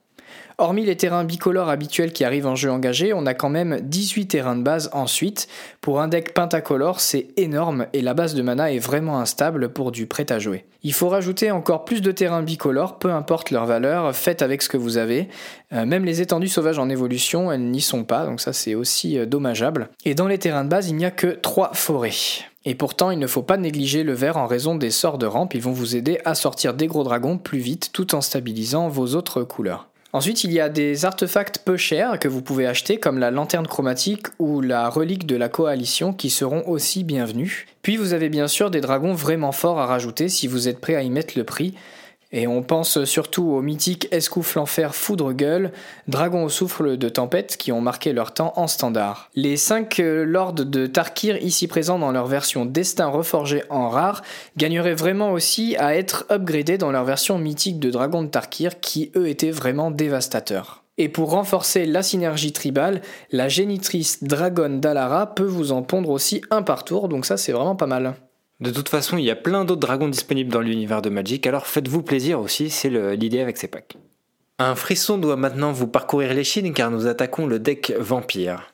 Hormis 0.61 0.85
les 0.85 0.99
terrains 0.99 1.25
bicolores 1.25 1.71
habituels 1.71 2.13
qui 2.13 2.23
arrivent 2.23 2.47
en 2.47 2.55
jeu 2.55 2.71
engagé, 2.71 3.15
on 3.15 3.25
a 3.25 3.33
quand 3.33 3.49
même 3.49 3.81
18 3.81 4.27
terrains 4.27 4.57
de 4.57 4.63
base 4.63 4.91
ensuite. 4.93 5.49
Pour 5.81 6.03
un 6.03 6.09
deck 6.09 6.35
pentacolore, 6.35 7.01
c'est 7.01 7.29
énorme 7.39 7.87
et 7.95 8.03
la 8.03 8.13
base 8.13 8.35
de 8.35 8.43
mana 8.43 8.71
est 8.71 8.79
vraiment 8.79 9.21
instable 9.21 9.71
pour 9.71 9.91
du 9.91 10.07
prêt 10.07 10.31
à 10.31 10.39
jouer. 10.39 10.67
Il 10.83 10.93
faut 10.93 11.09
rajouter 11.09 11.51
encore 11.51 11.87
plus 11.87 12.03
de 12.03 12.13
terrains 12.13 12.43
bicolores, 12.43 12.99
peu 12.99 13.11
importe 13.11 13.51
leur 13.51 13.65
valeur, 13.65 14.15
faites 14.15 14.43
avec 14.43 14.61
ce 14.61 14.69
que 14.69 14.77
vous 14.77 14.99
avez. 14.99 15.31
Euh, 15.73 15.87
même 15.87 16.05
les 16.05 16.21
étendues 16.21 16.49
sauvages 16.49 16.79
en 16.79 16.91
évolution, 16.91 17.51
elles 17.51 17.65
n'y 17.65 17.81
sont 17.81 18.05
pas, 18.05 18.27
donc 18.27 18.43
ça 18.43 18.53
c'est 18.53 18.75
aussi 18.75 19.19
euh, 19.19 19.25
dommageable. 19.25 19.89
Et 20.05 20.15
dans 20.15 20.29
les 20.29 20.37
terrains 20.37 20.65
de 20.65 20.69
base, 20.69 20.91
il 20.91 20.97
n'y 20.97 21.07
a 21.07 21.11
que 21.11 21.29
3 21.29 21.71
forêts. 21.73 22.11
Et 22.67 22.75
pourtant, 22.75 23.11
il 23.11 23.19
ne 23.19 23.27
faut 23.27 23.41
pas 23.41 23.57
négliger 23.57 24.03
le 24.03 24.13
vert 24.13 24.37
en 24.37 24.47
raison 24.47 24.75
des 24.75 24.91
sorts 24.91 25.17
de 25.17 25.25
rampe, 25.25 25.55
ils 25.55 25.63
vont 25.63 25.73
vous 25.73 25.97
aider 25.97 26.21
à 26.27 26.35
sortir 26.35 26.75
des 26.75 26.87
gros 26.87 27.03
dragons 27.03 27.39
plus 27.39 27.61
vite 27.61 27.89
tout 27.95 28.15
en 28.15 28.21
stabilisant 28.21 28.89
vos 28.89 29.15
autres 29.15 29.43
couleurs. 29.43 29.90
Ensuite, 30.13 30.43
il 30.43 30.53
y 30.53 30.59
a 30.59 30.69
des 30.69 31.05
artefacts 31.05 31.61
peu 31.65 31.77
chers 31.77 32.19
que 32.19 32.27
vous 32.27 32.43
pouvez 32.43 32.67
acheter, 32.67 32.99
comme 32.99 33.19
la 33.19 33.31
lanterne 33.31 33.69
chromatique 33.69 34.27
ou 34.41 34.61
la 34.61 34.89
relique 34.89 35.25
de 35.25 35.37
la 35.37 35.49
coalition, 35.49 36.13
qui 36.13 36.31
seront 36.31 36.67
aussi 36.67 37.05
bienvenus. 37.05 37.67
Puis 37.83 37.97
vous 37.97 38.13
avez 38.13 38.29
bien 38.29 38.49
sûr 38.49 38.73
des 38.73 38.81
dragons 38.81 39.15
vraiment 39.15 39.53
forts 39.53 39.79
à 39.79 39.87
rajouter 39.87 40.29
si 40.29 40.49
vous 40.49 40.67
êtes 40.67 40.81
prêt 40.81 40.97
à 40.97 41.03
y 41.03 41.11
mettre 41.11 41.39
le 41.39 41.45
prix. 41.45 41.75
Et 42.33 42.47
on 42.47 42.63
pense 42.63 43.05
surtout 43.05 43.51
aux 43.51 43.61
mythiques 43.61 44.07
Escoufle 44.13 44.61
Enfer 44.61 44.95
Foudre 44.95 45.33
Gueule, 45.33 45.73
Dragon 46.07 46.45
au 46.45 46.49
souffle 46.49 46.97
de 46.97 47.09
tempête 47.09 47.57
qui 47.57 47.73
ont 47.73 47.81
marqué 47.81 48.13
leur 48.13 48.33
temps 48.33 48.53
en 48.57 48.69
standard. 48.69 49.31
Les 49.35 49.57
5 49.57 49.99
euh, 49.99 50.25
lords 50.25 50.53
de 50.53 50.87
Tarkir 50.87 51.43
ici 51.43 51.67
présents 51.67 51.99
dans 51.99 52.13
leur 52.13 52.27
version 52.27 52.67
Destin 52.67 53.07
reforgé 53.07 53.65
en 53.69 53.89
rare 53.89 54.23
gagneraient 54.57 54.95
vraiment 54.95 55.33
aussi 55.33 55.77
à 55.77 55.97
être 55.97 56.25
upgradés 56.31 56.79
dans 56.79 56.93
leur 56.93 57.05
version 57.05 57.39
mythique 57.39 57.81
de 57.81 57.91
Dragon 57.91 58.23
de 58.23 58.29
Tarkir 58.29 58.79
qui 58.79 59.11
eux 59.17 59.29
étaient 59.29 59.51
vraiment 59.51 59.91
dévastateurs. 59.91 60.85
Et 60.99 61.09
pour 61.09 61.31
renforcer 61.31 61.87
la 61.87 62.03
synergie 62.03 62.53
tribale, 62.53 63.01
la 63.33 63.49
génitrice 63.49 64.23
Dragon 64.23 64.69
d'Alara 64.69 65.35
peut 65.35 65.43
vous 65.45 65.73
en 65.73 65.83
pondre 65.83 66.11
aussi 66.11 66.43
un 66.51 66.63
par 66.63 66.85
tour, 66.85 67.09
donc 67.09 67.27
ça 67.27 67.37
c'est 67.37 67.53
vraiment 67.53 67.75
pas 67.75 67.87
mal. 67.87 68.15
De 68.61 68.71
toute 68.71 68.91
façon, 68.91 69.17
il 69.17 69.25
y 69.25 69.31
a 69.31 69.37
plein 69.37 69.65
d'autres 69.65 69.81
dragons 69.81 70.09
disponibles 70.09 70.53
dans 70.53 70.61
l'univers 70.61 71.01
de 71.01 71.09
Magic, 71.09 71.47
alors 71.47 71.67
faites-vous 71.67 72.03
plaisir 72.03 72.41
aussi, 72.41 72.69
c'est 72.69 72.91
l'idée 73.17 73.41
avec 73.41 73.57
ces 73.57 73.69
packs. 73.69 73.97
Un 74.59 74.75
frisson 74.75 75.17
doit 75.17 75.37
maintenant 75.37 75.73
vous 75.73 75.87
parcourir 75.87 76.35
les 76.35 76.45
chines 76.45 76.75
car 76.75 76.91
nous 76.91 77.07
attaquons 77.07 77.47
le 77.47 77.59
deck 77.59 77.95
vampire. 77.99 78.70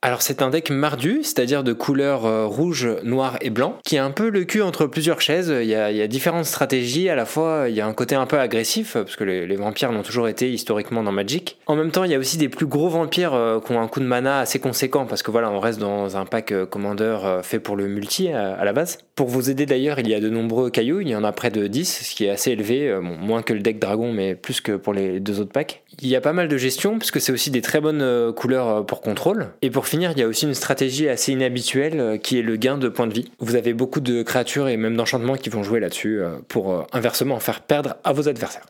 Alors 0.00 0.22
c'est 0.22 0.42
un 0.42 0.50
deck 0.50 0.70
mardu, 0.70 1.24
c'est-à-dire 1.24 1.64
de 1.64 1.72
couleur 1.72 2.24
euh, 2.24 2.46
rouge, 2.46 2.88
noir 3.02 3.36
et 3.40 3.50
blanc, 3.50 3.78
qui 3.84 3.98
a 3.98 4.04
un 4.04 4.12
peu 4.12 4.30
le 4.30 4.44
cul 4.44 4.62
entre 4.62 4.86
plusieurs 4.86 5.20
chaises. 5.20 5.52
Il 5.60 5.66
y, 5.66 5.74
a, 5.74 6.06
différentes 6.06 6.44
stratégies, 6.44 7.08
à 7.08 7.16
la 7.16 7.24
fois 7.24 7.64
il 7.68 7.74
y 7.74 7.80
a 7.80 7.86
un 7.86 7.92
côté 7.94 8.14
un 8.14 8.26
peu 8.26 8.38
agressif, 8.38 8.92
parce 8.92 9.16
que 9.16 9.24
les, 9.24 9.56
vampires 9.56 9.90
l'ont 9.90 10.04
toujours 10.04 10.28
été 10.28 10.52
historiquement 10.52 11.02
dans 11.02 11.10
Magic. 11.10 11.58
En 11.66 11.74
même 11.74 11.90
temps 11.90 12.04
il 12.04 12.12
y 12.12 12.14
a 12.14 12.18
aussi 12.18 12.38
des 12.38 12.48
plus 12.48 12.66
gros 12.66 12.88
vampires 12.88 13.34
euh, 13.34 13.58
qui 13.58 13.72
ont 13.72 13.80
un 13.80 13.88
coup 13.88 13.98
de 13.98 14.04
mana 14.04 14.38
assez 14.38 14.60
conséquent, 14.60 15.04
parce 15.04 15.24
que 15.24 15.32
voilà 15.32 15.50
on 15.50 15.58
reste 15.58 15.80
dans 15.80 16.16
un 16.16 16.26
pack 16.26 16.52
euh, 16.52 16.64
commandeur 16.64 17.44
fait 17.44 17.58
pour 17.58 17.74
le 17.74 17.88
multi 17.88 18.28
à, 18.28 18.64
la 18.64 18.72
base. 18.72 18.98
Pour 19.16 19.26
vous 19.26 19.50
aider 19.50 19.66
d'ailleurs 19.66 19.98
il 19.98 20.08
y 20.08 20.14
a 20.14 20.20
de 20.20 20.28
nombreux 20.28 20.70
cailloux, 20.70 21.00
il 21.00 21.08
y 21.08 21.16
en 21.16 21.24
a 21.24 21.32
près 21.32 21.50
de 21.50 21.66
10, 21.66 22.04
ce 22.04 22.14
qui 22.14 22.24
est 22.24 22.30
assez 22.30 22.52
élevé, 22.52 22.96
moins 23.02 23.42
que 23.42 23.52
le 23.52 23.60
deck 23.60 23.80
dragon 23.80 24.12
mais 24.12 24.36
plus 24.36 24.60
que 24.60 24.76
pour 24.76 24.92
les 24.92 25.18
deux 25.18 25.40
autres 25.40 25.50
packs. 25.50 25.82
Il 26.00 26.08
y 26.08 26.14
a 26.14 26.20
pas 26.20 26.32
mal 26.32 26.46
de 26.46 26.56
gestion, 26.56 27.00
parce 27.00 27.10
que 27.10 27.18
c'est 27.18 27.32
aussi 27.32 27.50
des 27.50 27.62
très 27.62 27.80
bonnes 27.80 28.32
couleurs 28.32 28.86
pour 28.86 29.00
contrôle. 29.00 29.48
Et 29.62 29.70
pour 29.70 29.87
finir, 29.88 30.12
il 30.12 30.18
y 30.18 30.22
a 30.22 30.28
aussi 30.28 30.44
une 30.44 30.54
stratégie 30.54 31.08
assez 31.08 31.32
inhabituelle 31.32 32.00
euh, 32.00 32.16
qui 32.18 32.38
est 32.38 32.42
le 32.42 32.56
gain 32.56 32.78
de 32.78 32.88
points 32.88 33.06
de 33.06 33.14
vie. 33.14 33.30
Vous 33.38 33.56
avez 33.56 33.72
beaucoup 33.72 34.00
de 34.00 34.22
créatures 34.22 34.68
et 34.68 34.76
même 34.76 34.96
d'enchantements 34.96 35.36
qui 35.36 35.48
vont 35.48 35.62
jouer 35.62 35.80
là-dessus 35.80 36.20
euh, 36.20 36.36
pour 36.48 36.72
euh, 36.72 36.82
inversement 36.92 37.40
faire 37.40 37.62
perdre 37.62 37.96
à 38.04 38.12
vos 38.12 38.28
adversaires. 38.28 38.66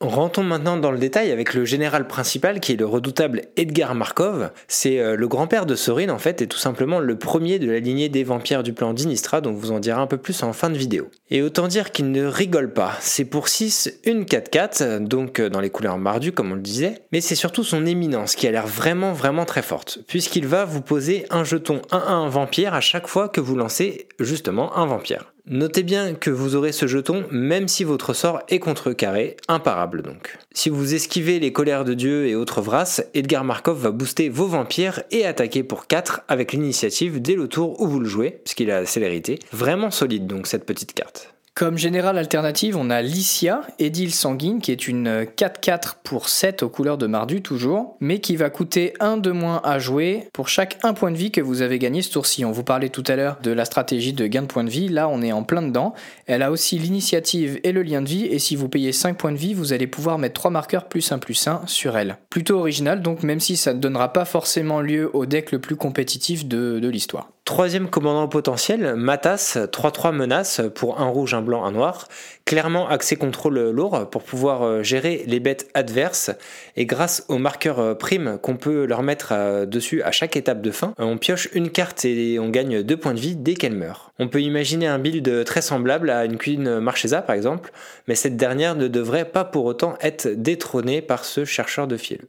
Rentrons 0.00 0.44
maintenant 0.44 0.76
dans 0.76 0.92
le 0.92 0.98
détail 0.98 1.32
avec 1.32 1.54
le 1.54 1.64
général 1.64 2.06
principal 2.06 2.60
qui 2.60 2.70
est 2.70 2.76
le 2.76 2.86
redoutable 2.86 3.42
Edgar 3.56 3.96
Markov. 3.96 4.52
C'est 4.68 5.00
euh, 5.00 5.16
le 5.16 5.26
grand-père 5.26 5.66
de 5.66 5.74
Sorin 5.74 6.10
en 6.10 6.18
fait 6.18 6.40
et 6.40 6.46
tout 6.46 6.56
simplement 6.56 7.00
le 7.00 7.18
premier 7.18 7.58
de 7.58 7.68
la 7.68 7.80
lignée 7.80 8.08
des 8.08 8.22
vampires 8.22 8.62
du 8.62 8.72
plan 8.72 8.92
d'Inistra 8.92 9.40
donc 9.40 9.56
vous 9.56 9.72
en 9.72 9.80
direz 9.80 10.00
un 10.00 10.06
peu 10.06 10.16
plus 10.16 10.44
en 10.44 10.52
fin 10.52 10.70
de 10.70 10.78
vidéo. 10.78 11.10
Et 11.30 11.42
autant 11.42 11.66
dire 11.66 11.90
qu'il 11.90 12.12
ne 12.12 12.24
rigole 12.24 12.72
pas. 12.72 12.92
C'est 13.00 13.24
pour 13.24 13.48
6 13.48 13.98
une 14.04 14.22
4-4 14.22 15.00
donc 15.00 15.40
euh, 15.40 15.48
dans 15.48 15.60
les 15.60 15.70
couleurs 15.70 15.98
mardues 15.98 16.30
comme 16.30 16.52
on 16.52 16.54
le 16.54 16.60
disait. 16.60 17.02
Mais 17.10 17.20
c'est 17.20 17.34
surtout 17.34 17.64
son 17.64 17.84
éminence 17.84 18.36
qui 18.36 18.46
a 18.46 18.52
l'air 18.52 18.68
vraiment 18.68 19.12
vraiment 19.12 19.46
très 19.46 19.62
forte 19.62 19.98
puisqu'il 20.06 20.46
va 20.46 20.64
vous 20.64 20.80
poser 20.80 21.26
un 21.30 21.42
jeton 21.42 21.82
1-1 21.90 22.28
vampire 22.28 22.72
à 22.72 22.80
chaque 22.80 23.08
fois 23.08 23.28
que 23.28 23.40
vous 23.40 23.56
lancez 23.56 24.06
justement 24.20 24.76
un 24.76 24.86
vampire. 24.86 25.32
Notez 25.50 25.82
bien 25.82 26.14
que 26.14 26.28
vous 26.30 26.56
aurez 26.56 26.72
ce 26.72 26.86
jeton 26.86 27.24
même 27.30 27.68
si 27.68 27.82
votre 27.82 28.12
sort 28.12 28.42
est 28.48 28.58
contrecarré, 28.58 29.36
imparable 29.48 30.02
donc. 30.02 30.36
Si 30.52 30.68
vous 30.68 30.94
esquivez 30.94 31.40
les 31.40 31.52
colères 31.52 31.84
de 31.84 31.94
Dieu 31.94 32.26
et 32.26 32.34
autres 32.34 32.60
vrasses, 32.60 33.02
Edgar 33.14 33.44
Markov 33.44 33.80
va 33.80 33.90
booster 33.90 34.28
vos 34.28 34.46
vampires 34.46 35.02
et 35.10 35.24
attaquer 35.24 35.62
pour 35.62 35.86
4 35.86 36.22
avec 36.28 36.52
l'initiative 36.52 37.22
dès 37.22 37.34
le 37.34 37.48
tour 37.48 37.80
où 37.80 37.86
vous 37.86 38.00
le 38.00 38.08
jouez, 38.08 38.40
puisqu'il 38.44 38.70
a 38.70 38.80
la 38.80 38.86
célérité. 38.86 39.38
Vraiment 39.52 39.90
solide 39.90 40.26
donc 40.26 40.46
cette 40.46 40.66
petite 40.66 40.92
carte. 40.92 41.37
Comme 41.58 41.76
générale 41.76 42.18
alternative, 42.18 42.76
on 42.76 42.88
a 42.88 43.02
Lycia, 43.02 43.62
Édile 43.80 44.14
Sanguine, 44.14 44.60
qui 44.60 44.70
est 44.70 44.86
une 44.86 45.24
4-4 45.24 45.94
pour 46.04 46.28
7 46.28 46.62
aux 46.62 46.68
couleurs 46.68 46.98
de 46.98 47.08
Mardu 47.08 47.42
toujours, 47.42 47.96
mais 47.98 48.20
qui 48.20 48.36
va 48.36 48.48
coûter 48.48 48.94
1 49.00 49.16
de 49.16 49.32
moins 49.32 49.60
à 49.64 49.80
jouer 49.80 50.28
pour 50.32 50.48
chaque 50.48 50.78
1 50.84 50.94
point 50.94 51.10
de 51.10 51.16
vie 51.16 51.32
que 51.32 51.40
vous 51.40 51.60
avez 51.60 51.80
gagné 51.80 52.00
ce 52.02 52.12
tour-ci. 52.12 52.44
On 52.44 52.52
vous 52.52 52.62
parlait 52.62 52.90
tout 52.90 53.02
à 53.08 53.16
l'heure 53.16 53.38
de 53.42 53.50
la 53.50 53.64
stratégie 53.64 54.12
de 54.12 54.28
gain 54.28 54.42
de 54.42 54.46
points 54.46 54.62
de 54.62 54.70
vie, 54.70 54.88
là 54.88 55.08
on 55.08 55.20
est 55.20 55.32
en 55.32 55.42
plein 55.42 55.62
dedans. 55.62 55.94
Elle 56.26 56.42
a 56.42 56.52
aussi 56.52 56.78
l'initiative 56.78 57.58
et 57.64 57.72
le 57.72 57.82
lien 57.82 58.02
de 58.02 58.08
vie, 58.08 58.26
et 58.26 58.38
si 58.38 58.54
vous 58.54 58.68
payez 58.68 58.92
5 58.92 59.16
points 59.18 59.32
de 59.32 59.36
vie, 59.36 59.52
vous 59.52 59.72
allez 59.72 59.88
pouvoir 59.88 60.18
mettre 60.18 60.34
3 60.34 60.52
marqueurs 60.52 60.86
plus 60.86 61.10
1 61.10 61.18
plus 61.18 61.44
1 61.48 61.62
sur 61.66 61.98
elle. 61.98 62.18
Plutôt 62.30 62.60
original, 62.60 63.02
donc 63.02 63.24
même 63.24 63.40
si 63.40 63.56
ça 63.56 63.74
ne 63.74 63.80
donnera 63.80 64.12
pas 64.12 64.26
forcément 64.26 64.80
lieu 64.80 65.10
au 65.12 65.26
deck 65.26 65.50
le 65.50 65.58
plus 65.58 65.74
compétitif 65.74 66.46
de 66.46 66.86
l'histoire. 66.86 67.30
Troisième 67.48 67.88
commandant 67.88 68.28
potentiel, 68.28 68.94
Matas, 68.94 69.56
3-3 69.72 70.14
menace 70.14 70.60
pour 70.74 71.00
un 71.00 71.06
rouge, 71.06 71.32
un 71.32 71.40
blanc, 71.40 71.64
un 71.64 71.72
noir. 71.72 72.06
Clairement 72.44 72.90
accès 72.90 73.16
contrôle 73.16 73.58
lourd 73.70 74.10
pour 74.10 74.22
pouvoir 74.22 74.62
euh, 74.62 74.82
gérer 74.82 75.24
les 75.26 75.40
bêtes 75.40 75.70
adverses. 75.72 76.30
Et 76.76 76.84
grâce 76.84 77.24
au 77.28 77.38
marqueur 77.38 77.78
euh, 77.78 77.94
prime 77.94 78.38
qu'on 78.42 78.58
peut 78.58 78.84
leur 78.84 79.02
mettre 79.02 79.30
euh, 79.32 79.64
dessus 79.64 80.02
à 80.02 80.12
chaque 80.12 80.36
étape 80.36 80.60
de 80.60 80.70
fin, 80.70 80.92
on 80.98 81.16
pioche 81.16 81.48
une 81.54 81.70
carte 81.70 82.04
et 82.04 82.38
on 82.38 82.50
gagne 82.50 82.82
2 82.82 82.96
points 82.98 83.14
de 83.14 83.20
vie 83.20 83.34
dès 83.34 83.54
qu'elle 83.54 83.74
meurt. 83.74 84.12
On 84.18 84.28
peut 84.28 84.42
imaginer 84.42 84.86
un 84.86 84.98
build 84.98 85.46
très 85.46 85.62
semblable 85.62 86.10
à 86.10 86.26
une 86.26 86.36
Queen 86.36 86.80
Marchesa 86.80 87.22
par 87.22 87.34
exemple, 87.34 87.72
mais 88.08 88.14
cette 88.14 88.36
dernière 88.36 88.74
ne 88.74 88.88
devrait 88.88 89.24
pas 89.24 89.46
pour 89.46 89.64
autant 89.64 89.96
être 90.02 90.28
détrônée 90.28 91.00
par 91.00 91.24
ce 91.24 91.46
chercheur 91.46 91.86
de 91.86 91.96
fil. 91.96 92.26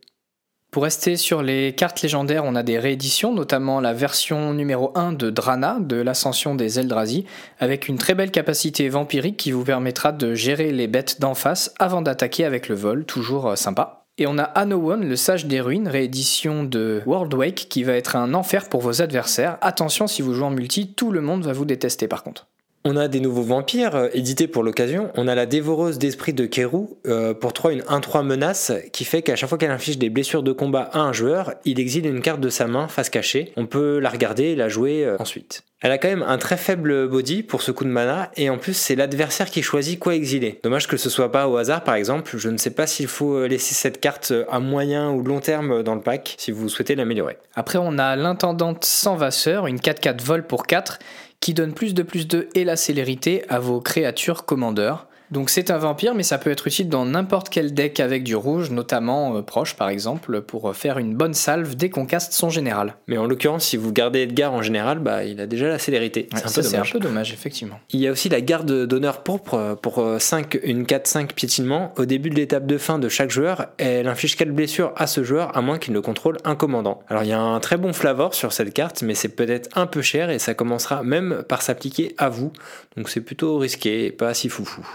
Pour 0.72 0.84
rester 0.84 1.18
sur 1.18 1.42
les 1.42 1.74
cartes 1.74 2.04
légendaires, 2.04 2.46
on 2.46 2.54
a 2.54 2.62
des 2.62 2.78
rééditions, 2.78 3.34
notamment 3.34 3.82
la 3.82 3.92
version 3.92 4.54
numéro 4.54 4.92
1 4.94 5.14
de 5.14 5.32
Drana, 5.32 5.78
de 5.80 5.96
l'ascension 5.96 6.54
des 6.54 6.80
Eldrazi, 6.80 7.26
avec 7.60 7.88
une 7.88 7.98
très 7.98 8.14
belle 8.14 8.30
capacité 8.30 8.88
vampirique 8.88 9.38
qui 9.38 9.52
vous 9.52 9.64
permettra 9.64 10.12
de 10.12 10.36
gérer 10.36 10.72
les 10.72 10.86
bêtes 10.86 11.20
d'en 11.20 11.34
face 11.34 11.74
avant 11.80 12.04
d'attaquer 12.04 12.46
avec 12.46 12.70
le 12.70 12.76
vol, 12.76 13.06
toujours 13.06 13.48
euh, 13.48 13.56
sympa. 13.56 14.06
Et 14.20 14.28
on 14.28 14.38
a 14.38 14.44
Anowon, 14.44 14.98
le 14.98 15.16
sage 15.16 15.48
des 15.48 15.60
ruines, 15.60 15.88
réédition 15.88 16.64
de 16.64 17.02
Worldwake, 17.08 17.66
qui 17.68 17.82
va 17.82 17.94
être 17.94 18.16
un 18.16 18.36
enfer 18.36 18.70
pour 18.70 18.82
vos 18.82 19.02
adversaires. 19.02 19.58
Attention, 19.62 20.06
si 20.06 20.22
vous 20.22 20.36
jouez 20.36 20.46
en 20.46 20.52
multi, 20.52 20.94
tout 20.94 21.12
le 21.12 21.22
monde 21.22 21.46
va 21.46 21.54
vous 21.54 21.66
détester 21.66 22.08
par 22.08 22.22
contre. 22.22 22.46
On 22.92 22.96
a 22.96 23.08
des 23.08 23.20
nouveaux 23.20 23.44
vampires 23.44 23.96
euh, 23.96 24.08
édités 24.16 24.48
pour 24.48 24.64
l'occasion. 24.64 25.12
On 25.14 25.28
a 25.28 25.36
la 25.36 25.46
dévoreuse 25.46 26.00
d'esprit 26.00 26.34
de 26.34 26.48
Keru 26.48 26.88
euh, 27.06 27.36
pour 27.36 27.54
3 27.54 27.74
une 27.74 27.82
1-3 27.82 28.26
menace 28.26 28.72
qui 28.92 29.06
fait 29.06 29.22
qu'à 29.22 29.36
chaque 29.36 29.48
fois 29.48 29.60
qu'elle 29.60 29.70
inflige 29.70 30.00
des 30.00 30.10
blessures 30.10 30.42
de 30.42 30.52
combat 30.52 30.90
à 30.94 31.02
un 31.02 31.14
joueur, 31.14 31.54
il 31.66 31.80
exile 31.80 32.08
une 32.08 32.22
carte 32.22 32.42
de 32.42 32.50
sa 32.50 32.66
main 32.66 32.88
face 32.88 33.12
cachée. 33.12 33.54
On 33.58 33.68
peut 33.68 34.00
la 34.00 34.10
regarder 34.10 34.46
et 34.46 34.56
la 34.56 34.70
jouer 34.70 35.06
euh, 35.06 35.18
ensuite. 35.20 35.62
Elle 35.82 35.92
a 35.92 35.98
quand 36.00 36.10
même 36.10 36.24
un 36.24 36.38
très 36.40 36.58
faible 36.58 37.08
body 37.08 37.44
pour 37.44 37.62
ce 37.62 37.72
coup 37.72 37.86
de 37.86 37.90
mana 37.90 38.32
et 38.36 38.50
en 38.50 38.58
plus 38.58 38.74
c'est 38.74 38.96
l'adversaire 38.96 39.50
qui 39.50 39.62
choisit 39.62 39.98
quoi 39.98 40.16
exiler. 40.16 40.60
Dommage 40.62 40.88
que 40.88 40.98
ce 40.98 41.10
soit 41.10 41.32
pas 41.32 41.48
au 41.48 41.56
hasard 41.56 41.84
par 41.86 41.96
exemple, 41.96 42.38
je 42.38 42.50
ne 42.50 42.58
sais 42.58 42.72
pas 42.72 42.86
s'il 42.86 43.08
faut 43.08 43.46
laisser 43.46 43.76
cette 43.76 44.02
carte 44.02 44.34
à 44.50 44.60
moyen 44.60 45.12
ou 45.12 45.24
long 45.24 45.40
terme 45.40 45.82
dans 45.84 45.96
le 45.96 46.02
pack 46.02 46.36
si 46.38 46.52
vous 46.52 46.68
souhaitez 46.68 46.96
l'améliorer. 46.96 47.38
Après 47.56 47.80
on 47.80 47.98
a 47.98 48.18
l'intendante 48.18 48.84
sans 48.84 49.16
vasseur, 49.16 49.68
une 49.68 49.78
4-4 49.78 50.22
vol 50.22 50.46
pour 50.46 50.68
4 50.68 51.00
qui 51.40 51.54
donne 51.54 51.74
plus 51.74 51.94
de 51.94 52.04
plus 52.04 52.28
de 52.28 52.50
et 52.56 52.64
la 52.64 52.76
célérité 52.76 53.44
à 53.50 53.60
vos 53.60 53.82
créatures 53.82 54.46
commandeurs. 54.46 55.09
Donc 55.32 55.50
c'est 55.50 55.72
un 55.72 55.78
vampire, 55.78 56.16
mais 56.16 56.24
ça 56.24 56.38
peut 56.38 56.50
être 56.50 56.68
utile 56.68 56.90
dans 56.90 57.06
n'importe 57.06 57.50
quel 57.50 57.74
deck 57.74 58.00
avec 58.00 58.24
du 58.24 58.36
rouge, 58.36 58.72
notamment 58.72 59.36
euh, 59.36 59.42
proche 59.42 59.76
par 59.76 59.90
exemple, 59.90 60.42
pour 60.42 60.76
faire 60.76 60.98
une 60.98 61.16
bonne 61.16 61.34
salve 61.34 61.76
dès 61.76 61.90
qu'on 61.90 62.06
caste 62.06 62.34
son 62.34 62.50
général. 62.50 62.96
Mais 63.08 63.18
en 63.18 63.26
l'occurrence, 63.26 63.66
si 63.66 63.78
vous 63.78 63.92
gardez 63.92 64.20
Edgar 64.22 64.54
en 64.54 64.62
général, 64.62 65.00
bah, 65.00 65.24
il 65.24 65.40
a 65.40 65.46
déjà 65.46 65.68
la 65.68 65.80
célérité. 65.80 66.30
c'est 66.48 66.76
un, 66.76 66.84
peu 66.84 67.00
dommage, 67.00 67.32
effectivement. 67.34 67.80
Il 67.92 68.00
y 68.00 68.08
a 68.08 68.12
aussi 68.12 68.30
la 68.30 68.42
garde 68.42 68.86
d'honneur 68.86 69.24
pourpre 69.24 69.54
euh, 69.54 69.76
pour 69.76 70.04
5, 70.18 70.56
euh, 70.56 70.60
une 70.64 70.84
4-5 70.84 71.34
piétinement. 71.34 71.94
Au 71.98 72.06
début 72.06 72.30
de 72.30 72.36
l'étape 72.36 72.66
de 72.66 72.78
fin 72.78 73.00
de 73.00 73.10
chaque 73.10 73.30
joueur, 73.30 73.68
elle 73.78 74.08
inflige 74.08 74.36
4 74.36 74.50
blessures 74.50 74.94
à 74.96 75.08
ce 75.08 75.24
joueur, 75.24 75.56
à 75.56 75.62
moins 75.62 75.78
qu'il 75.78 75.94
ne 75.94 76.00
contrôle 76.00 76.38
un 76.44 76.56
commandant. 76.56 77.02
Alors 77.08 77.24
il 77.24 77.30
y 77.30 77.34
a 77.34 77.40
un 77.40 77.60
très 77.60 77.78
bon 77.78 77.94
flavor 77.94 78.34
sur 78.34 78.54
cette 78.54 78.74
carte, 78.74 79.02
mais 79.02 79.16
c'est 79.16 79.30
peut-être 79.30 79.70
un 79.78 79.86
peu 79.86 80.02
cher 80.02 80.30
et 80.30 80.40
ça 80.40 80.54
commencera 80.54 81.04
même 81.04 81.44
par 81.48 81.62
s'appliquer 81.62 82.16
à 82.18 82.30
vous. 82.30 82.52
Donc 82.98 83.10
c'est 83.10 83.22
plutôt 83.22 83.58
risqué 83.58 84.06
et 84.06 84.12
pas 84.12 84.34
si 84.34 84.50
foufou. 84.50 84.86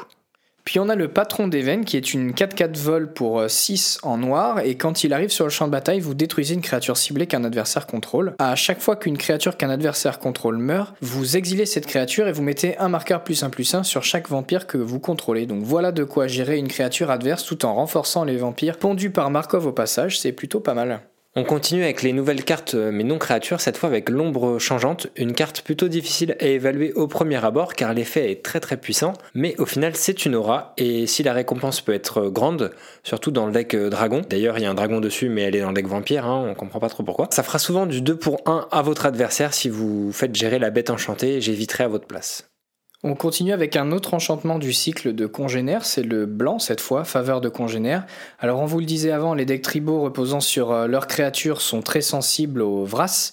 Puis 0.64 0.80
on 0.80 0.88
a 0.88 0.94
le 0.94 1.08
patron 1.08 1.46
d'Even 1.46 1.84
qui 1.84 1.98
est 1.98 2.14
une 2.14 2.32
4-4 2.32 2.76
vol 2.78 3.12
pour 3.12 3.42
6 3.46 3.98
euh, 4.02 4.08
en 4.08 4.16
noir 4.16 4.60
et 4.60 4.76
quand 4.76 5.04
il 5.04 5.12
arrive 5.12 5.30
sur 5.30 5.44
le 5.44 5.50
champ 5.50 5.66
de 5.66 5.72
bataille, 5.72 6.00
vous 6.00 6.14
détruisez 6.14 6.54
une 6.54 6.62
créature 6.62 6.96
ciblée 6.96 7.26
qu'un 7.26 7.44
adversaire 7.44 7.86
contrôle. 7.86 8.34
À 8.38 8.56
chaque 8.56 8.80
fois 8.80 8.96
qu'une 8.96 9.18
créature 9.18 9.58
qu'un 9.58 9.68
adversaire 9.68 10.18
contrôle 10.18 10.56
meurt, 10.56 10.94
vous 11.02 11.36
exilez 11.36 11.66
cette 11.66 11.86
créature 11.86 12.28
et 12.28 12.32
vous 12.32 12.42
mettez 12.42 12.78
un 12.78 12.88
marqueur 12.88 13.24
plus 13.24 13.42
1 13.42 13.50
plus 13.50 13.74
1 13.74 13.82
sur 13.82 14.04
chaque 14.04 14.28
vampire 14.28 14.66
que 14.66 14.78
vous 14.78 15.00
contrôlez. 15.00 15.44
Donc 15.44 15.62
voilà 15.62 15.92
de 15.92 16.02
quoi 16.02 16.28
gérer 16.28 16.56
une 16.56 16.68
créature 16.68 17.10
adverse 17.10 17.44
tout 17.44 17.66
en 17.66 17.74
renforçant 17.74 18.24
les 18.24 18.38
vampires 18.38 18.78
pondus 18.78 19.10
par 19.10 19.30
Markov 19.30 19.66
au 19.66 19.72
passage, 19.72 20.18
c'est 20.18 20.32
plutôt 20.32 20.60
pas 20.60 20.74
mal. 20.74 21.02
On 21.36 21.42
continue 21.42 21.82
avec 21.82 22.02
les 22.02 22.12
nouvelles 22.12 22.44
cartes 22.44 22.76
euh, 22.76 22.92
mais 22.92 23.02
non 23.02 23.18
créatures, 23.18 23.60
cette 23.60 23.76
fois 23.76 23.88
avec 23.88 24.08
l'ombre 24.08 24.60
changeante, 24.60 25.08
une 25.16 25.32
carte 25.32 25.62
plutôt 25.62 25.88
difficile 25.88 26.36
à 26.38 26.44
évaluer 26.44 26.92
au 26.92 27.08
premier 27.08 27.44
abord 27.44 27.74
car 27.74 27.92
l'effet 27.92 28.30
est 28.30 28.44
très 28.44 28.60
très 28.60 28.76
puissant, 28.76 29.14
mais 29.34 29.56
au 29.58 29.66
final 29.66 29.96
c'est 29.96 30.26
une 30.26 30.36
aura 30.36 30.74
et 30.76 31.08
si 31.08 31.24
la 31.24 31.32
récompense 31.32 31.80
peut 31.80 31.92
être 31.92 32.28
grande, 32.28 32.70
surtout 33.02 33.32
dans 33.32 33.46
le 33.46 33.52
deck 33.52 33.74
euh, 33.74 33.90
dragon, 33.90 34.22
d'ailleurs 34.30 34.58
il 34.58 34.62
y 34.62 34.66
a 34.66 34.70
un 34.70 34.74
dragon 34.74 35.00
dessus 35.00 35.28
mais 35.28 35.42
elle 35.42 35.56
est 35.56 35.60
dans 35.60 35.70
le 35.70 35.74
deck 35.74 35.88
vampire, 35.88 36.24
hein, 36.24 36.46
on 36.48 36.54
comprend 36.54 36.78
pas 36.78 36.88
trop 36.88 37.02
pourquoi, 37.02 37.26
ça 37.32 37.42
fera 37.42 37.58
souvent 37.58 37.86
du 37.86 38.00
2 38.00 38.14
pour 38.14 38.40
1 38.46 38.68
à 38.70 38.82
votre 38.82 39.04
adversaire 39.04 39.54
si 39.54 39.68
vous 39.68 40.12
faites 40.12 40.36
gérer 40.36 40.60
la 40.60 40.70
bête 40.70 40.90
enchantée, 40.90 41.40
j'éviterai 41.40 41.82
à 41.82 41.88
votre 41.88 42.06
place. 42.06 42.53
On 43.06 43.14
continue 43.14 43.52
avec 43.52 43.76
un 43.76 43.92
autre 43.92 44.14
enchantement 44.14 44.58
du 44.58 44.72
cycle 44.72 45.14
de 45.14 45.26
congénère, 45.26 45.84
c'est 45.84 46.02
le 46.02 46.24
blanc 46.24 46.58
cette 46.58 46.80
fois, 46.80 47.04
faveur 47.04 47.42
de 47.42 47.50
congénère. 47.50 48.06
Alors 48.38 48.60
on 48.60 48.64
vous 48.64 48.80
le 48.80 48.86
disait 48.86 49.10
avant, 49.10 49.34
les 49.34 49.44
decks 49.44 49.60
tribaux 49.60 50.00
reposant 50.00 50.40
sur 50.40 50.72
euh, 50.72 50.86
leurs 50.86 51.06
créatures 51.06 51.60
sont 51.60 51.82
très 51.82 52.00
sensibles 52.00 52.62
aux 52.62 52.86
Vras, 52.86 53.32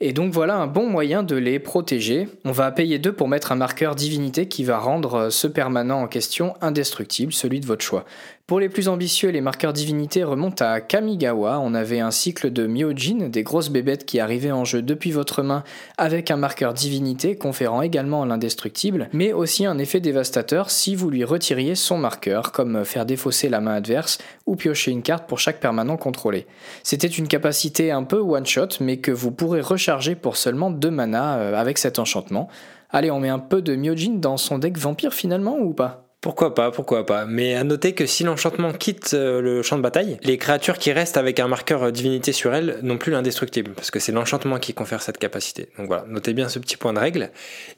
et 0.00 0.12
donc 0.12 0.32
voilà 0.32 0.56
un 0.56 0.66
bon 0.66 0.88
moyen 0.88 1.22
de 1.22 1.36
les 1.36 1.60
protéger. 1.60 2.26
On 2.44 2.50
va 2.50 2.72
payer 2.72 2.98
2 2.98 3.12
pour 3.12 3.28
mettre 3.28 3.52
un 3.52 3.54
marqueur 3.54 3.94
divinité 3.94 4.48
qui 4.48 4.64
va 4.64 4.78
rendre 4.78 5.14
euh, 5.14 5.30
ce 5.30 5.46
permanent 5.46 6.02
en 6.02 6.08
question 6.08 6.54
indestructible, 6.60 7.32
celui 7.32 7.60
de 7.60 7.66
votre 7.66 7.84
choix. 7.84 8.04
Pour 8.48 8.58
les 8.58 8.68
plus 8.68 8.88
ambitieux, 8.88 9.30
les 9.30 9.40
marqueurs 9.40 9.72
divinité 9.72 10.24
remontent 10.24 10.64
à 10.64 10.80
Kamigawa. 10.80 11.60
On 11.60 11.74
avait 11.74 12.00
un 12.00 12.10
cycle 12.10 12.52
de 12.52 12.66
Myojin, 12.66 13.28
des 13.28 13.44
grosses 13.44 13.70
bébêtes 13.70 14.04
qui 14.04 14.18
arrivaient 14.18 14.50
en 14.50 14.64
jeu 14.64 14.82
depuis 14.82 15.12
votre 15.12 15.42
main 15.42 15.62
avec 15.96 16.30
un 16.32 16.36
marqueur 16.36 16.74
divinité 16.74 17.36
conférant 17.36 17.82
également 17.82 18.24
l'indestructible, 18.24 19.08
mais 19.12 19.32
aussi 19.32 19.64
un 19.64 19.78
effet 19.78 20.00
dévastateur 20.00 20.70
si 20.70 20.96
vous 20.96 21.08
lui 21.08 21.22
retiriez 21.22 21.76
son 21.76 21.98
marqueur, 21.98 22.50
comme 22.50 22.84
faire 22.84 23.06
défausser 23.06 23.48
la 23.48 23.60
main 23.60 23.74
adverse 23.74 24.18
ou 24.44 24.56
piocher 24.56 24.90
une 24.90 25.02
carte 25.02 25.28
pour 25.28 25.38
chaque 25.38 25.60
permanent 25.60 25.96
contrôlé. 25.96 26.46
C'était 26.82 27.06
une 27.06 27.28
capacité 27.28 27.92
un 27.92 28.02
peu 28.02 28.18
one-shot, 28.18 28.80
mais 28.80 28.96
que 28.96 29.12
vous 29.12 29.30
pourrez 29.30 29.60
recharger 29.60 30.16
pour 30.16 30.36
seulement 30.36 30.72
2 30.72 30.90
mana 30.90 31.38
euh, 31.38 31.54
avec 31.54 31.78
cet 31.78 32.00
enchantement. 32.00 32.48
Allez, 32.90 33.12
on 33.12 33.20
met 33.20 33.28
un 33.28 33.38
peu 33.38 33.62
de 33.62 33.76
Myojin 33.76 34.14
dans 34.14 34.36
son 34.36 34.58
deck 34.58 34.76
vampire 34.76 35.14
finalement 35.14 35.58
ou 35.58 35.72
pas? 35.72 36.01
Pourquoi 36.22 36.54
pas, 36.54 36.70
pourquoi 36.70 37.04
pas. 37.04 37.26
Mais 37.26 37.56
à 37.56 37.64
noter 37.64 37.94
que 37.94 38.06
si 38.06 38.22
l'enchantement 38.22 38.72
quitte 38.72 39.10
euh, 39.12 39.42
le 39.42 39.60
champ 39.62 39.76
de 39.76 39.82
bataille, 39.82 40.18
les 40.22 40.38
créatures 40.38 40.78
qui 40.78 40.92
restent 40.92 41.16
avec 41.16 41.40
un 41.40 41.48
marqueur 41.48 41.82
euh, 41.82 41.90
divinité 41.90 42.30
sur 42.30 42.54
elles 42.54 42.78
n'ont 42.82 42.96
plus 42.96 43.10
l'indestructible, 43.10 43.72
parce 43.72 43.90
que 43.90 43.98
c'est 43.98 44.12
l'enchantement 44.12 44.60
qui 44.60 44.72
confère 44.72 45.02
cette 45.02 45.18
capacité. 45.18 45.68
Donc 45.78 45.88
voilà, 45.88 46.04
notez 46.06 46.32
bien 46.32 46.48
ce 46.48 46.60
petit 46.60 46.76
point 46.76 46.92
de 46.92 47.00
règle. 47.00 47.30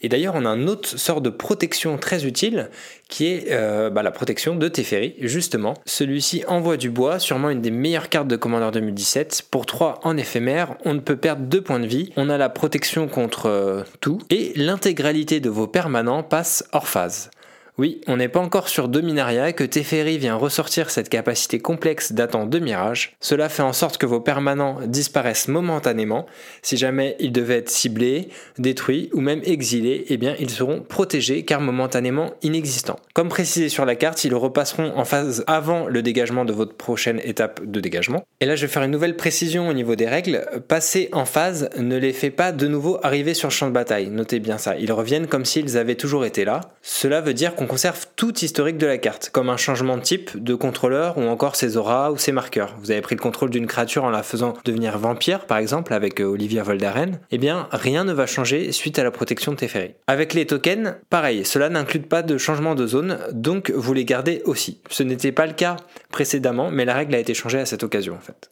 Et 0.02 0.10
d'ailleurs, 0.10 0.34
on 0.36 0.44
a 0.44 0.50
un 0.50 0.66
autre 0.66 0.86
sort 0.86 1.22
de 1.22 1.30
protection 1.30 1.96
très 1.96 2.26
utile, 2.26 2.68
qui 3.08 3.28
est 3.28 3.46
euh, 3.50 3.88
bah, 3.88 4.02
la 4.02 4.10
protection 4.10 4.56
de 4.56 4.68
Teferi, 4.68 5.14
justement. 5.20 5.72
Celui-ci 5.86 6.44
envoie 6.46 6.76
du 6.76 6.90
bois, 6.90 7.18
sûrement 7.18 7.48
une 7.48 7.62
des 7.62 7.70
meilleures 7.70 8.10
cartes 8.10 8.28
de 8.28 8.36
Commander 8.36 8.70
2017. 8.74 9.46
Pour 9.50 9.64
3 9.64 10.00
en 10.02 10.18
éphémère, 10.18 10.76
on 10.84 10.92
ne 10.92 11.00
peut 11.00 11.16
perdre 11.16 11.44
2 11.44 11.62
points 11.62 11.80
de 11.80 11.86
vie, 11.86 12.12
on 12.18 12.28
a 12.28 12.36
la 12.36 12.50
protection 12.50 13.08
contre 13.08 13.86
tout, 14.02 14.18
et 14.28 14.52
l'intégralité 14.54 15.40
de 15.40 15.48
vos 15.48 15.66
permanents 15.66 16.22
passe 16.22 16.62
hors 16.72 16.88
phase. 16.88 17.30
Oui, 17.76 18.00
on 18.06 18.18
n'est 18.18 18.28
pas 18.28 18.38
encore 18.38 18.68
sur 18.68 18.86
Dominaria 18.86 19.52
que 19.52 19.64
Teferi 19.64 20.16
vient 20.16 20.36
ressortir 20.36 20.90
cette 20.90 21.08
capacité 21.08 21.58
complexe 21.58 22.12
datant 22.12 22.46
de 22.46 22.60
Mirage. 22.60 23.16
Cela 23.18 23.48
fait 23.48 23.64
en 23.64 23.72
sorte 23.72 23.98
que 23.98 24.06
vos 24.06 24.20
permanents 24.20 24.78
disparaissent 24.86 25.48
momentanément. 25.48 26.26
Si 26.62 26.76
jamais 26.76 27.16
ils 27.18 27.32
devaient 27.32 27.56
être 27.56 27.70
ciblés, 27.70 28.28
détruits 28.58 29.10
ou 29.12 29.20
même 29.20 29.40
exilés, 29.44 30.04
eh 30.08 30.16
bien 30.18 30.36
ils 30.38 30.50
seront 30.50 30.82
protégés 30.82 31.44
car 31.44 31.60
momentanément 31.60 32.34
inexistants. 32.42 33.00
Comme 33.12 33.28
précisé 33.28 33.68
sur 33.68 33.84
la 33.84 33.96
carte, 33.96 34.22
ils 34.22 34.36
repasseront 34.36 34.92
en 34.96 35.04
phase 35.04 35.42
avant 35.48 35.88
le 35.88 36.00
dégagement 36.00 36.44
de 36.44 36.52
votre 36.52 36.76
prochaine 36.76 37.20
étape 37.24 37.60
de 37.64 37.80
dégagement. 37.80 38.22
Et 38.38 38.46
là 38.46 38.54
je 38.54 38.66
vais 38.66 38.72
faire 38.72 38.84
une 38.84 38.92
nouvelle 38.92 39.16
précision 39.16 39.68
au 39.68 39.72
niveau 39.72 39.96
des 39.96 40.06
règles. 40.06 40.46
Passer 40.68 41.08
en 41.10 41.24
phase 41.24 41.70
ne 41.76 41.96
les 41.96 42.12
fait 42.12 42.30
pas 42.30 42.52
de 42.52 42.68
nouveau 42.68 43.00
arriver 43.02 43.34
sur 43.34 43.48
le 43.48 43.52
champ 43.52 43.66
de 43.66 43.72
bataille. 43.72 44.10
Notez 44.10 44.38
bien 44.38 44.58
ça. 44.58 44.76
Ils 44.76 44.92
reviennent 44.92 45.26
comme 45.26 45.44
s'ils 45.44 45.76
avaient 45.76 45.96
toujours 45.96 46.24
été 46.24 46.44
là. 46.44 46.60
Cela 46.82 47.20
veut 47.20 47.34
dire 47.34 47.56
qu'on 47.56 47.63
on 47.64 47.66
conserve 47.66 48.08
tout 48.14 48.44
historique 48.44 48.76
de 48.76 48.86
la 48.86 48.98
carte, 48.98 49.30
comme 49.32 49.48
un 49.48 49.56
changement 49.56 49.96
de 49.96 50.02
type, 50.02 50.36
de 50.36 50.54
contrôleur 50.54 51.16
ou 51.16 51.22
encore 51.22 51.56
ses 51.56 51.78
auras 51.78 52.10
ou 52.10 52.18
ses 52.18 52.30
marqueurs. 52.30 52.74
Vous 52.78 52.90
avez 52.90 53.00
pris 53.00 53.14
le 53.14 53.22
contrôle 53.22 53.48
d'une 53.48 53.66
créature 53.66 54.04
en 54.04 54.10
la 54.10 54.22
faisant 54.22 54.52
devenir 54.66 54.98
vampire, 54.98 55.46
par 55.46 55.56
exemple, 55.56 55.94
avec 55.94 56.20
euh, 56.20 56.24
Olivia 56.24 56.62
Voldaren. 56.62 57.20
Eh 57.30 57.38
bien, 57.38 57.66
rien 57.72 58.04
ne 58.04 58.12
va 58.12 58.26
changer 58.26 58.70
suite 58.70 58.98
à 58.98 59.02
la 59.02 59.10
protection 59.10 59.52
de 59.52 59.56
Teferi. 59.56 59.94
Avec 60.06 60.34
les 60.34 60.46
tokens, 60.46 60.96
pareil, 61.08 61.46
cela 61.46 61.70
n'inclut 61.70 62.00
pas 62.00 62.20
de 62.20 62.36
changement 62.36 62.74
de 62.74 62.86
zone, 62.86 63.18
donc 63.32 63.70
vous 63.70 63.94
les 63.94 64.04
gardez 64.04 64.42
aussi. 64.44 64.82
Ce 64.90 65.02
n'était 65.02 65.32
pas 65.32 65.46
le 65.46 65.54
cas 65.54 65.76
précédemment, 66.10 66.70
mais 66.70 66.84
la 66.84 66.92
règle 66.92 67.14
a 67.14 67.18
été 67.18 67.32
changée 67.32 67.60
à 67.60 67.64
cette 67.64 67.82
occasion 67.82 68.14
en 68.14 68.20
fait. 68.20 68.50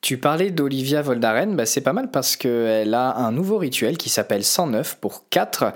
Tu 0.00 0.16
parlais 0.16 0.50
d'Olivia 0.50 1.02
Voldaren, 1.02 1.54
bah 1.54 1.66
c'est 1.66 1.80
pas 1.82 1.92
mal 1.92 2.10
parce 2.10 2.36
qu'elle 2.36 2.94
a 2.94 3.14
un 3.16 3.32
nouveau 3.32 3.58
rituel 3.58 3.98
qui 3.98 4.08
s'appelle 4.08 4.44
109 4.44 4.96
pour 5.00 5.28
4. 5.28 5.72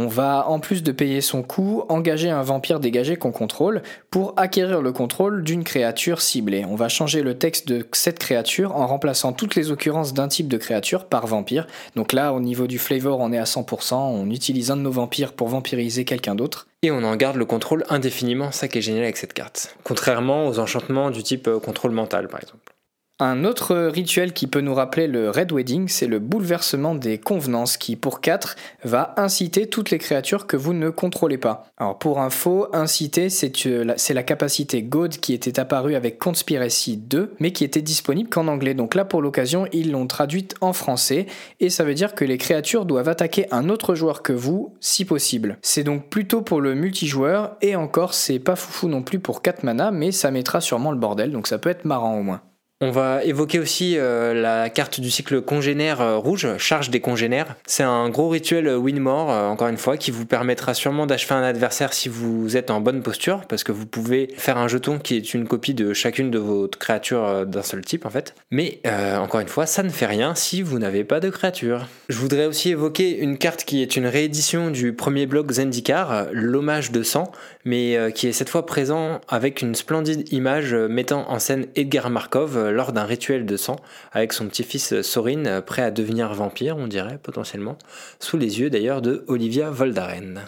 On 0.00 0.06
va, 0.06 0.48
en 0.48 0.60
plus 0.60 0.84
de 0.84 0.92
payer 0.92 1.20
son 1.20 1.42
coût, 1.42 1.82
engager 1.88 2.30
un 2.30 2.42
vampire 2.42 2.78
dégagé 2.78 3.16
qu'on 3.16 3.32
contrôle 3.32 3.82
pour 4.12 4.32
acquérir 4.36 4.80
le 4.80 4.92
contrôle 4.92 5.42
d'une 5.42 5.64
créature 5.64 6.20
ciblée. 6.20 6.64
On 6.64 6.76
va 6.76 6.88
changer 6.88 7.20
le 7.20 7.36
texte 7.36 7.66
de 7.66 7.84
cette 7.90 8.20
créature 8.20 8.76
en 8.76 8.86
remplaçant 8.86 9.32
toutes 9.32 9.56
les 9.56 9.72
occurrences 9.72 10.14
d'un 10.14 10.28
type 10.28 10.46
de 10.46 10.56
créature 10.56 11.06
par 11.06 11.26
vampire. 11.26 11.66
Donc 11.96 12.12
là, 12.12 12.32
au 12.32 12.38
niveau 12.38 12.68
du 12.68 12.78
flavor, 12.78 13.18
on 13.18 13.32
est 13.32 13.38
à 13.38 13.42
100%, 13.42 13.96
on 13.96 14.30
utilise 14.30 14.70
un 14.70 14.76
de 14.76 14.82
nos 14.82 14.92
vampires 14.92 15.32
pour 15.32 15.48
vampiriser 15.48 16.04
quelqu'un 16.04 16.36
d'autre. 16.36 16.68
Et 16.82 16.92
on 16.92 17.02
en 17.02 17.16
garde 17.16 17.34
le 17.34 17.44
contrôle 17.44 17.82
indéfiniment, 17.88 18.52
ça 18.52 18.68
qui 18.68 18.78
est 18.78 18.82
génial 18.82 19.02
avec 19.02 19.16
cette 19.16 19.32
carte. 19.32 19.74
Contrairement 19.82 20.46
aux 20.46 20.60
enchantements 20.60 21.10
du 21.10 21.24
type 21.24 21.48
euh, 21.48 21.58
contrôle 21.58 21.90
mental 21.90 22.28
par 22.28 22.40
exemple. 22.40 22.72
Un 23.20 23.44
autre 23.44 23.74
rituel 23.74 24.32
qui 24.32 24.46
peut 24.46 24.60
nous 24.60 24.74
rappeler 24.74 25.08
le 25.08 25.28
Red 25.28 25.50
Wedding, 25.50 25.88
c'est 25.88 26.06
le 26.06 26.20
bouleversement 26.20 26.94
des 26.94 27.18
convenances 27.18 27.76
qui, 27.76 27.96
pour 27.96 28.20
4, 28.20 28.54
va 28.84 29.12
inciter 29.16 29.66
toutes 29.66 29.90
les 29.90 29.98
créatures 29.98 30.46
que 30.46 30.56
vous 30.56 30.72
ne 30.72 30.88
contrôlez 30.88 31.36
pas. 31.36 31.66
Alors 31.78 31.98
pour 31.98 32.20
info, 32.20 32.68
inciter, 32.72 33.26
euh, 33.66 33.94
c'est 33.96 34.14
la 34.14 34.22
capacité 34.22 34.84
God 34.84 35.16
qui 35.16 35.34
était 35.34 35.58
apparue 35.58 35.96
avec 35.96 36.20
Conspiracy 36.20 36.96
2, 36.96 37.34
mais 37.40 37.50
qui 37.50 37.64
était 37.64 37.82
disponible 37.82 38.30
qu'en 38.30 38.46
anglais. 38.46 38.74
Donc 38.74 38.94
là, 38.94 39.04
pour 39.04 39.20
l'occasion, 39.20 39.66
ils 39.72 39.90
l'ont 39.90 40.06
traduite 40.06 40.54
en 40.60 40.72
français, 40.72 41.26
et 41.58 41.70
ça 41.70 41.82
veut 41.82 41.94
dire 41.94 42.14
que 42.14 42.24
les 42.24 42.38
créatures 42.38 42.84
doivent 42.84 43.08
attaquer 43.08 43.52
un 43.52 43.68
autre 43.68 43.96
joueur 43.96 44.22
que 44.22 44.32
vous, 44.32 44.76
si 44.78 45.04
possible. 45.04 45.58
C'est 45.60 45.82
donc 45.82 46.08
plutôt 46.08 46.42
pour 46.42 46.60
le 46.60 46.76
multijoueur, 46.76 47.56
et 47.62 47.74
encore, 47.74 48.14
c'est 48.14 48.38
pas 48.38 48.54
foufou 48.54 48.86
non 48.86 49.02
plus 49.02 49.18
pour 49.18 49.42
4 49.42 49.64
mana, 49.64 49.90
mais 49.90 50.12
ça 50.12 50.30
mettra 50.30 50.60
sûrement 50.60 50.92
le 50.92 50.98
bordel, 50.98 51.32
donc 51.32 51.48
ça 51.48 51.58
peut 51.58 51.70
être 51.70 51.84
marrant 51.84 52.16
au 52.16 52.22
moins. 52.22 52.42
On 52.80 52.92
va 52.92 53.24
évoquer 53.24 53.58
aussi 53.58 53.98
euh, 53.98 54.32
la 54.32 54.70
carte 54.70 55.00
du 55.00 55.10
cycle 55.10 55.42
congénère 55.42 56.00
euh, 56.00 56.16
rouge, 56.16 56.46
charge 56.58 56.90
des 56.90 57.00
congénères. 57.00 57.56
C'est 57.66 57.82
un 57.82 58.08
gros 58.08 58.28
rituel 58.28 58.68
Winmore, 58.68 59.32
euh, 59.32 59.48
encore 59.48 59.66
une 59.66 59.78
fois, 59.78 59.96
qui 59.96 60.12
vous 60.12 60.26
permettra 60.26 60.74
sûrement 60.74 61.04
d'achever 61.04 61.34
un 61.34 61.42
adversaire 61.42 61.92
si 61.92 62.08
vous 62.08 62.56
êtes 62.56 62.70
en 62.70 62.80
bonne 62.80 63.02
posture, 63.02 63.40
parce 63.48 63.64
que 63.64 63.72
vous 63.72 63.84
pouvez 63.84 64.28
faire 64.36 64.58
un 64.58 64.68
jeton 64.68 65.00
qui 65.00 65.16
est 65.16 65.34
une 65.34 65.48
copie 65.48 65.74
de 65.74 65.92
chacune 65.92 66.30
de 66.30 66.38
vos 66.38 66.68
créatures 66.68 67.44
d'un 67.46 67.64
seul 67.64 67.80
type 67.80 68.06
en 68.06 68.10
fait. 68.10 68.36
Mais 68.52 68.80
encore 69.18 69.40
une 69.40 69.48
fois, 69.48 69.66
ça 69.66 69.82
ne 69.82 69.88
fait 69.88 70.06
rien 70.06 70.36
si 70.36 70.62
vous 70.62 70.78
n'avez 70.78 71.02
pas 71.02 71.18
de 71.18 71.30
créature. 71.30 71.88
Je 72.08 72.18
voudrais 72.18 72.46
aussi 72.46 72.70
évoquer 72.70 73.18
une 73.18 73.38
carte 73.38 73.64
qui 73.64 73.82
est 73.82 73.96
une 73.96 74.06
réédition 74.06 74.70
du 74.70 74.92
premier 74.92 75.26
bloc 75.26 75.50
Zendikar, 75.50 76.26
l'hommage 76.32 76.92
de 76.92 77.02
sang, 77.02 77.32
mais 77.64 77.98
qui 78.14 78.28
est 78.28 78.32
cette 78.32 78.48
fois 78.48 78.66
présent 78.66 79.20
avec 79.28 79.62
une 79.62 79.74
splendide 79.74 80.32
image 80.32 80.74
mettant 80.74 81.28
en 81.28 81.38
scène 81.40 81.66
Edgar 81.74 82.10
Markov 82.10 82.67
lors 82.70 82.92
d'un 82.92 83.04
rituel 83.04 83.46
de 83.46 83.56
sang 83.56 83.76
avec 84.12 84.32
son 84.32 84.48
petit-fils 84.48 85.02
Sorin, 85.02 85.60
prêt 85.60 85.82
à 85.82 85.90
devenir 85.90 86.32
vampire, 86.34 86.76
on 86.76 86.86
dirait 86.86 87.18
potentiellement, 87.22 87.78
sous 88.20 88.36
les 88.36 88.60
yeux 88.60 88.70
d'ailleurs 88.70 89.02
de 89.02 89.24
Olivia 89.28 89.70
Voldaren. 89.70 90.42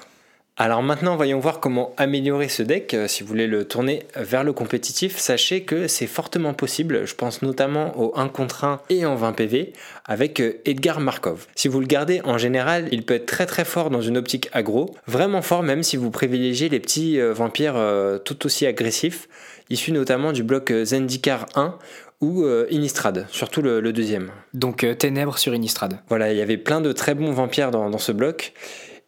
Alors 0.62 0.82
maintenant, 0.82 1.16
voyons 1.16 1.38
voir 1.38 1.58
comment 1.58 1.94
améliorer 1.96 2.50
ce 2.50 2.62
deck. 2.62 2.92
Euh, 2.92 3.08
si 3.08 3.22
vous 3.22 3.30
voulez 3.30 3.46
le 3.46 3.64
tourner 3.64 4.02
vers 4.14 4.44
le 4.44 4.52
compétitif, 4.52 5.16
sachez 5.16 5.62
que 5.62 5.88
c'est 5.88 6.06
fortement 6.06 6.52
possible. 6.52 7.06
Je 7.06 7.14
pense 7.14 7.40
notamment 7.40 7.98
au 7.98 8.12
1 8.14 8.28
contre 8.28 8.64
1 8.64 8.82
et 8.90 9.06
en 9.06 9.14
20 9.14 9.32
PV 9.32 9.72
avec 10.04 10.38
euh, 10.38 10.60
Edgar 10.66 11.00
Markov. 11.00 11.46
Si 11.54 11.66
vous 11.66 11.80
le 11.80 11.86
gardez 11.86 12.20
en 12.24 12.36
général, 12.36 12.88
il 12.92 13.06
peut 13.06 13.14
être 13.14 13.24
très 13.24 13.46
très 13.46 13.64
fort 13.64 13.88
dans 13.88 14.02
une 14.02 14.18
optique 14.18 14.50
aggro, 14.52 14.94
vraiment 15.06 15.40
fort 15.40 15.62
même 15.62 15.82
si 15.82 15.96
vous 15.96 16.10
privilégiez 16.10 16.68
les 16.68 16.78
petits 16.78 17.18
euh, 17.18 17.32
vampires 17.32 17.82
tout 18.26 18.44
aussi 18.44 18.66
agressifs, 18.66 19.30
issus 19.70 19.92
notamment 19.92 20.32
du 20.32 20.42
bloc 20.42 20.70
Zendikar 20.84 21.46
1 21.54 21.78
ou 22.20 22.44
euh, 22.44 22.66
Innistrad, 22.70 23.26
surtout 23.30 23.62
le, 23.62 23.92
deuxième. 23.92 24.30
Donc 24.52 24.84
euh, 24.84 24.94
Ténèbres 24.94 25.38
sur 25.38 25.54
Innistrad. 25.54 25.98
Voilà, 26.08 26.32
il 26.32 26.38
y 26.38 26.42
avait 26.42 26.58
plein 26.58 26.80
de 26.80 26.92
très 26.92 27.14
bons 27.14 27.32
vampires 27.32 27.70
dans, 27.70 27.98
ce 27.98 28.12
bloc. 28.12 28.52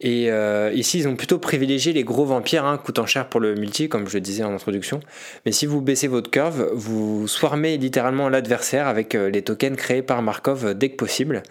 Et 0.01 0.31
euh, 0.31 0.71
ici, 0.73 0.99
ils 0.99 1.07
ont 1.07 1.15
plutôt 1.15 1.39
privilégié 1.39 1.93
les 1.93 2.03
gros 2.03 2.25
vampires, 2.25 2.65
hein, 2.65 2.77
coûtant 2.77 3.05
cher 3.05 3.29
pour 3.29 3.39
le 3.39 3.55
multi, 3.55 3.89
comme 3.89 4.07
je 4.07 4.15
le 4.15 4.21
disais 4.21 4.43
en 4.43 4.53
introduction. 4.53 4.99
Mais 5.45 5.51
si 5.51 5.65
vous 5.65 5.81
baissez 5.81 6.07
votre 6.07 6.29
curve, 6.29 6.69
vous 6.73 7.27
swarmez 7.27 7.77
littéralement 7.77 8.29
l'adversaire 8.29 8.87
avec 8.87 9.13
les 9.13 9.41
tokens 9.41 9.77
créés 9.77 10.01
par 10.01 10.21
Markov 10.21 10.73
dès 10.73 10.89
que 10.89 10.95
possible. 10.95 11.43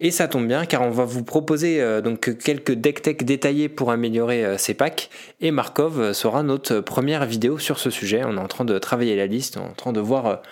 Et 0.00 0.10
ça 0.10 0.26
tombe 0.26 0.48
bien 0.48 0.66
car 0.66 0.82
on 0.82 0.90
va 0.90 1.04
vous 1.04 1.22
proposer 1.22 1.80
donc 2.02 2.36
quelques 2.38 2.72
deck 2.72 3.02
tech 3.02 3.18
détaillés 3.18 3.68
pour 3.68 3.92
améliorer 3.92 4.58
ces 4.58 4.74
packs 4.74 5.10
et 5.40 5.52
Markov 5.52 6.12
sera 6.12 6.42
notre 6.42 6.80
première 6.80 7.24
vidéo 7.24 7.58
sur 7.58 7.78
ce 7.78 7.88
sujet. 7.88 8.22
On 8.24 8.36
est 8.36 8.40
en 8.40 8.48
train 8.48 8.64
de 8.64 8.76
travailler 8.78 9.14
la 9.14 9.26
liste, 9.26 9.58
on 9.58 9.66
est 9.66 9.70
en 9.70 9.74
train 9.74 9.92
de 9.92 10.00
voir 10.00 10.42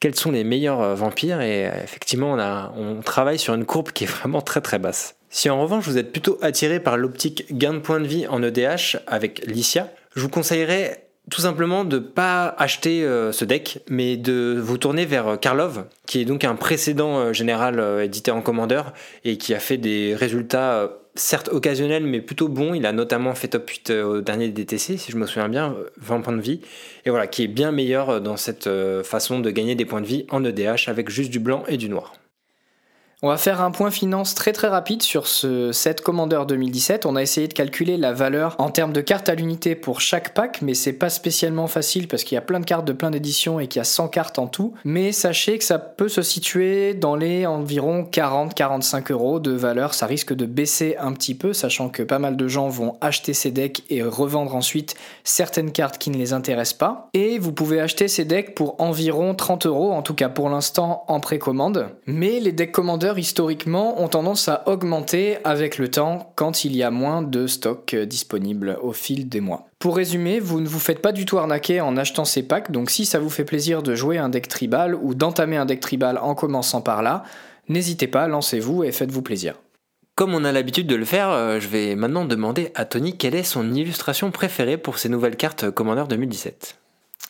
quels 0.00 0.14
sont 0.14 0.32
les 0.32 0.44
meilleurs 0.44 0.80
euh, 0.80 0.94
vampires 0.94 1.42
et 1.42 1.68
euh, 1.68 1.72
effectivement 1.84 2.32
on, 2.32 2.98
on 2.98 3.02
travaille 3.02 3.38
sur 3.38 3.54
une 3.54 3.66
courbe 3.66 3.92
qui 3.92 4.04
est 4.04 4.08
vraiment 4.08 4.40
très 4.40 4.62
très 4.62 4.78
basse. 4.78 5.19
Si 5.30 5.48
en 5.48 5.60
revanche 5.62 5.86
vous 5.86 5.96
êtes 5.96 6.12
plutôt 6.12 6.38
attiré 6.42 6.80
par 6.80 6.96
l'optique 6.96 7.46
gain 7.56 7.74
de 7.74 7.78
points 7.78 8.00
de 8.00 8.06
vie 8.06 8.26
en 8.26 8.42
EDH 8.42 8.98
avec 9.06 9.46
Lycia, 9.46 9.88
je 10.14 10.20
vous 10.22 10.28
conseillerais 10.28 11.06
tout 11.30 11.40
simplement 11.40 11.84
de 11.84 11.98
pas 11.98 12.48
acheter 12.58 13.04
euh, 13.04 13.30
ce 13.30 13.44
deck, 13.44 13.82
mais 13.88 14.16
de 14.16 14.60
vous 14.60 14.78
tourner 14.78 15.06
vers 15.06 15.38
Karlov, 15.40 15.84
qui 16.06 16.20
est 16.20 16.24
donc 16.24 16.44
un 16.44 16.56
précédent 16.56 17.32
général 17.32 18.02
édité 18.02 18.32
en 18.32 18.42
commandeur 18.42 18.92
et 19.24 19.38
qui 19.38 19.54
a 19.54 19.60
fait 19.60 19.76
des 19.76 20.14
résultats 20.14 20.90
certes 21.14 21.48
occasionnel, 21.52 22.04
mais 22.04 22.20
plutôt 22.20 22.48
bon. 22.48 22.74
Il 22.74 22.86
a 22.86 22.92
notamment 22.92 23.34
fait 23.34 23.48
top 23.48 23.68
8 23.68 23.90
euh, 23.90 24.04
au 24.04 24.20
dernier 24.20 24.48
DTC, 24.48 24.96
si 24.96 25.12
je 25.12 25.16
me 25.16 25.26
souviens 25.26 25.48
bien, 25.48 25.76
20 25.98 26.20
points 26.20 26.36
de 26.36 26.40
vie. 26.40 26.60
Et 27.04 27.10
voilà, 27.10 27.26
qui 27.26 27.42
est 27.42 27.48
bien 27.48 27.72
meilleur 27.72 28.10
euh, 28.10 28.20
dans 28.20 28.36
cette 28.36 28.66
euh, 28.66 29.02
façon 29.02 29.40
de 29.40 29.50
gagner 29.50 29.74
des 29.74 29.84
points 29.84 30.00
de 30.00 30.06
vie 30.06 30.26
en 30.30 30.44
EDH 30.44 30.88
avec 30.88 31.10
juste 31.10 31.30
du 31.30 31.40
blanc 31.40 31.64
et 31.68 31.76
du 31.76 31.88
noir. 31.88 32.14
On 33.22 33.28
va 33.28 33.36
faire 33.36 33.60
un 33.60 33.70
point 33.70 33.90
finance 33.90 34.34
très 34.34 34.54
très 34.54 34.68
rapide 34.68 35.02
sur 35.02 35.26
ce 35.26 35.72
set 35.72 36.00
Commander 36.00 36.40
2017. 36.48 37.04
On 37.04 37.16
a 37.16 37.22
essayé 37.22 37.48
de 37.48 37.52
calculer 37.52 37.98
la 37.98 38.14
valeur 38.14 38.54
en 38.56 38.70
termes 38.70 38.94
de 38.94 39.02
cartes 39.02 39.28
à 39.28 39.34
l'unité 39.34 39.74
pour 39.74 40.00
chaque 40.00 40.32
pack, 40.32 40.62
mais 40.62 40.72
c'est 40.72 40.94
pas 40.94 41.10
spécialement 41.10 41.66
facile 41.66 42.08
parce 42.08 42.24
qu'il 42.24 42.36
y 42.36 42.38
a 42.38 42.40
plein 42.40 42.60
de 42.60 42.64
cartes 42.64 42.86
de 42.86 42.94
plein 42.94 43.10
d'éditions 43.10 43.60
et 43.60 43.66
qu'il 43.66 43.78
y 43.78 43.82
a 43.82 43.84
100 43.84 44.08
cartes 44.08 44.38
en 44.38 44.46
tout. 44.46 44.72
Mais 44.84 45.12
sachez 45.12 45.58
que 45.58 45.64
ça 45.64 45.78
peut 45.78 46.08
se 46.08 46.22
situer 46.22 46.94
dans 46.94 47.14
les 47.14 47.44
environ 47.44 48.04
40-45 48.10 49.12
euros 49.12 49.38
de 49.38 49.50
valeur. 49.50 49.92
Ça 49.92 50.06
risque 50.06 50.32
de 50.32 50.46
baisser 50.46 50.96
un 50.98 51.12
petit 51.12 51.34
peu, 51.34 51.52
sachant 51.52 51.90
que 51.90 52.02
pas 52.02 52.18
mal 52.18 52.38
de 52.38 52.48
gens 52.48 52.70
vont 52.70 52.96
acheter 53.02 53.34
ces 53.34 53.50
decks 53.50 53.82
et 53.90 54.02
revendre 54.02 54.56
ensuite 54.56 54.94
certaines 55.24 55.72
cartes 55.72 55.98
qui 55.98 56.08
ne 56.08 56.16
les 56.16 56.32
intéressent 56.32 56.78
pas. 56.78 57.10
Et 57.12 57.38
vous 57.38 57.52
pouvez 57.52 57.82
acheter 57.82 58.08
ces 58.08 58.24
decks 58.24 58.54
pour 58.54 58.80
environ 58.80 59.34
30 59.34 59.66
euros, 59.66 59.92
en 59.92 60.00
tout 60.00 60.14
cas 60.14 60.30
pour 60.30 60.48
l'instant 60.48 61.04
en 61.06 61.20
précommande. 61.20 61.90
Mais 62.06 62.40
les 62.40 62.52
decks 62.52 62.72
commandeurs 62.72 63.09
historiquement 63.18 64.02
ont 64.02 64.08
tendance 64.08 64.48
à 64.48 64.62
augmenter 64.66 65.38
avec 65.44 65.78
le 65.78 65.90
temps 65.90 66.32
quand 66.36 66.64
il 66.64 66.76
y 66.76 66.82
a 66.82 66.90
moins 66.90 67.22
de 67.22 67.46
stock 67.46 67.94
euh, 67.94 68.06
disponible 68.06 68.78
au 68.82 68.92
fil 68.92 69.28
des 69.28 69.40
mois. 69.40 69.66
Pour 69.78 69.96
résumer, 69.96 70.40
vous 70.40 70.60
ne 70.60 70.68
vous 70.68 70.78
faites 70.78 71.00
pas 71.00 71.12
du 71.12 71.24
tout 71.24 71.38
arnaquer 71.38 71.80
en 71.80 71.96
achetant 71.96 72.24
ces 72.24 72.42
packs, 72.42 72.70
donc 72.70 72.90
si 72.90 73.06
ça 73.06 73.18
vous 73.18 73.30
fait 73.30 73.44
plaisir 73.44 73.82
de 73.82 73.94
jouer 73.94 74.18
un 74.18 74.28
deck 74.28 74.48
tribal 74.48 74.94
ou 74.94 75.14
d'entamer 75.14 75.56
un 75.56 75.66
deck 75.66 75.80
tribal 75.80 76.18
en 76.18 76.34
commençant 76.34 76.80
par 76.80 77.02
là, 77.02 77.24
n'hésitez 77.68 78.06
pas, 78.06 78.28
lancez-vous 78.28 78.84
et 78.84 78.92
faites-vous 78.92 79.22
plaisir. 79.22 79.54
Comme 80.14 80.34
on 80.34 80.44
a 80.44 80.52
l'habitude 80.52 80.86
de 80.86 80.96
le 80.96 81.04
faire, 81.04 81.30
euh, 81.30 81.60
je 81.60 81.68
vais 81.68 81.94
maintenant 81.96 82.24
demander 82.24 82.72
à 82.74 82.84
Tony 82.84 83.16
quelle 83.16 83.34
est 83.34 83.42
son 83.42 83.72
illustration 83.72 84.30
préférée 84.30 84.76
pour 84.78 84.98
ces 84.98 85.08
nouvelles 85.08 85.36
cartes 85.36 85.70
Commander 85.70 86.04
2017. 86.08 86.79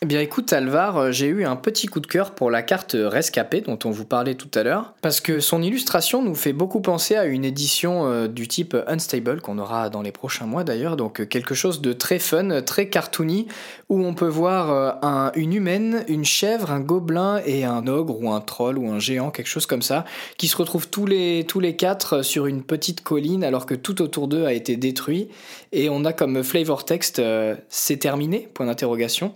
Eh 0.03 0.07
bien 0.07 0.19
écoute 0.19 0.51
Alvar, 0.51 0.97
euh, 0.97 1.11
j'ai 1.11 1.27
eu 1.27 1.45
un 1.45 1.55
petit 1.55 1.85
coup 1.85 1.99
de 1.99 2.07
cœur 2.07 2.31
pour 2.31 2.49
la 2.49 2.63
carte 2.63 2.97
Rescapé 2.99 3.61
dont 3.61 3.77
on 3.85 3.91
vous 3.91 4.03
parlait 4.03 4.33
tout 4.33 4.49
à 4.55 4.63
l'heure, 4.63 4.95
parce 5.03 5.21
que 5.21 5.39
son 5.39 5.61
illustration 5.61 6.23
nous 6.23 6.33
fait 6.33 6.53
beaucoup 6.53 6.81
penser 6.81 7.15
à 7.15 7.25
une 7.25 7.45
édition 7.45 8.07
euh, 8.07 8.27
du 8.27 8.47
type 8.47 8.75
Unstable 8.87 9.41
qu'on 9.41 9.59
aura 9.59 9.91
dans 9.91 10.01
les 10.01 10.11
prochains 10.11 10.47
mois 10.47 10.63
d'ailleurs, 10.63 10.97
donc 10.97 11.21
euh, 11.21 11.25
quelque 11.25 11.53
chose 11.53 11.81
de 11.81 11.93
très 11.93 12.17
fun, 12.17 12.63
très 12.63 12.89
cartoony, 12.89 13.45
où 13.89 14.03
on 14.03 14.15
peut 14.15 14.27
voir 14.27 15.01
une 15.35 15.53
humaine, 15.53 16.03
une 16.07 16.25
chèvre, 16.25 16.71
un 16.71 16.79
gobelin 16.79 17.39
et 17.45 17.65
un 17.65 17.85
ogre 17.85 18.19
ou 18.21 18.31
un 18.31 18.39
troll 18.39 18.79
ou 18.79 18.89
un 18.89 18.99
géant, 18.99 19.29
quelque 19.29 19.49
chose 19.49 19.65
comme 19.65 19.81
ça, 19.81 20.05
qui 20.37 20.47
se 20.47 20.57
retrouvent 20.57 20.87
tous 20.87 21.05
les, 21.05 21.45
tous 21.47 21.59
les 21.59 21.75
quatre 21.75 22.23
sur 22.23 22.47
une 22.47 22.63
petite 22.63 23.01
colline 23.01 23.43
alors 23.43 23.65
que 23.65 23.75
tout 23.75 24.01
autour 24.01 24.29
d'eux 24.29 24.45
a 24.45 24.53
été 24.53 24.77
détruit, 24.77 25.27
et 25.73 25.89
on 25.89 26.05
a 26.05 26.13
comme 26.13 26.41
flavor 26.41 26.85
text 26.85 27.21
c'est 27.69 27.97
terminé, 27.97 28.49
point 28.53 28.65
d'interrogation. 28.65 29.35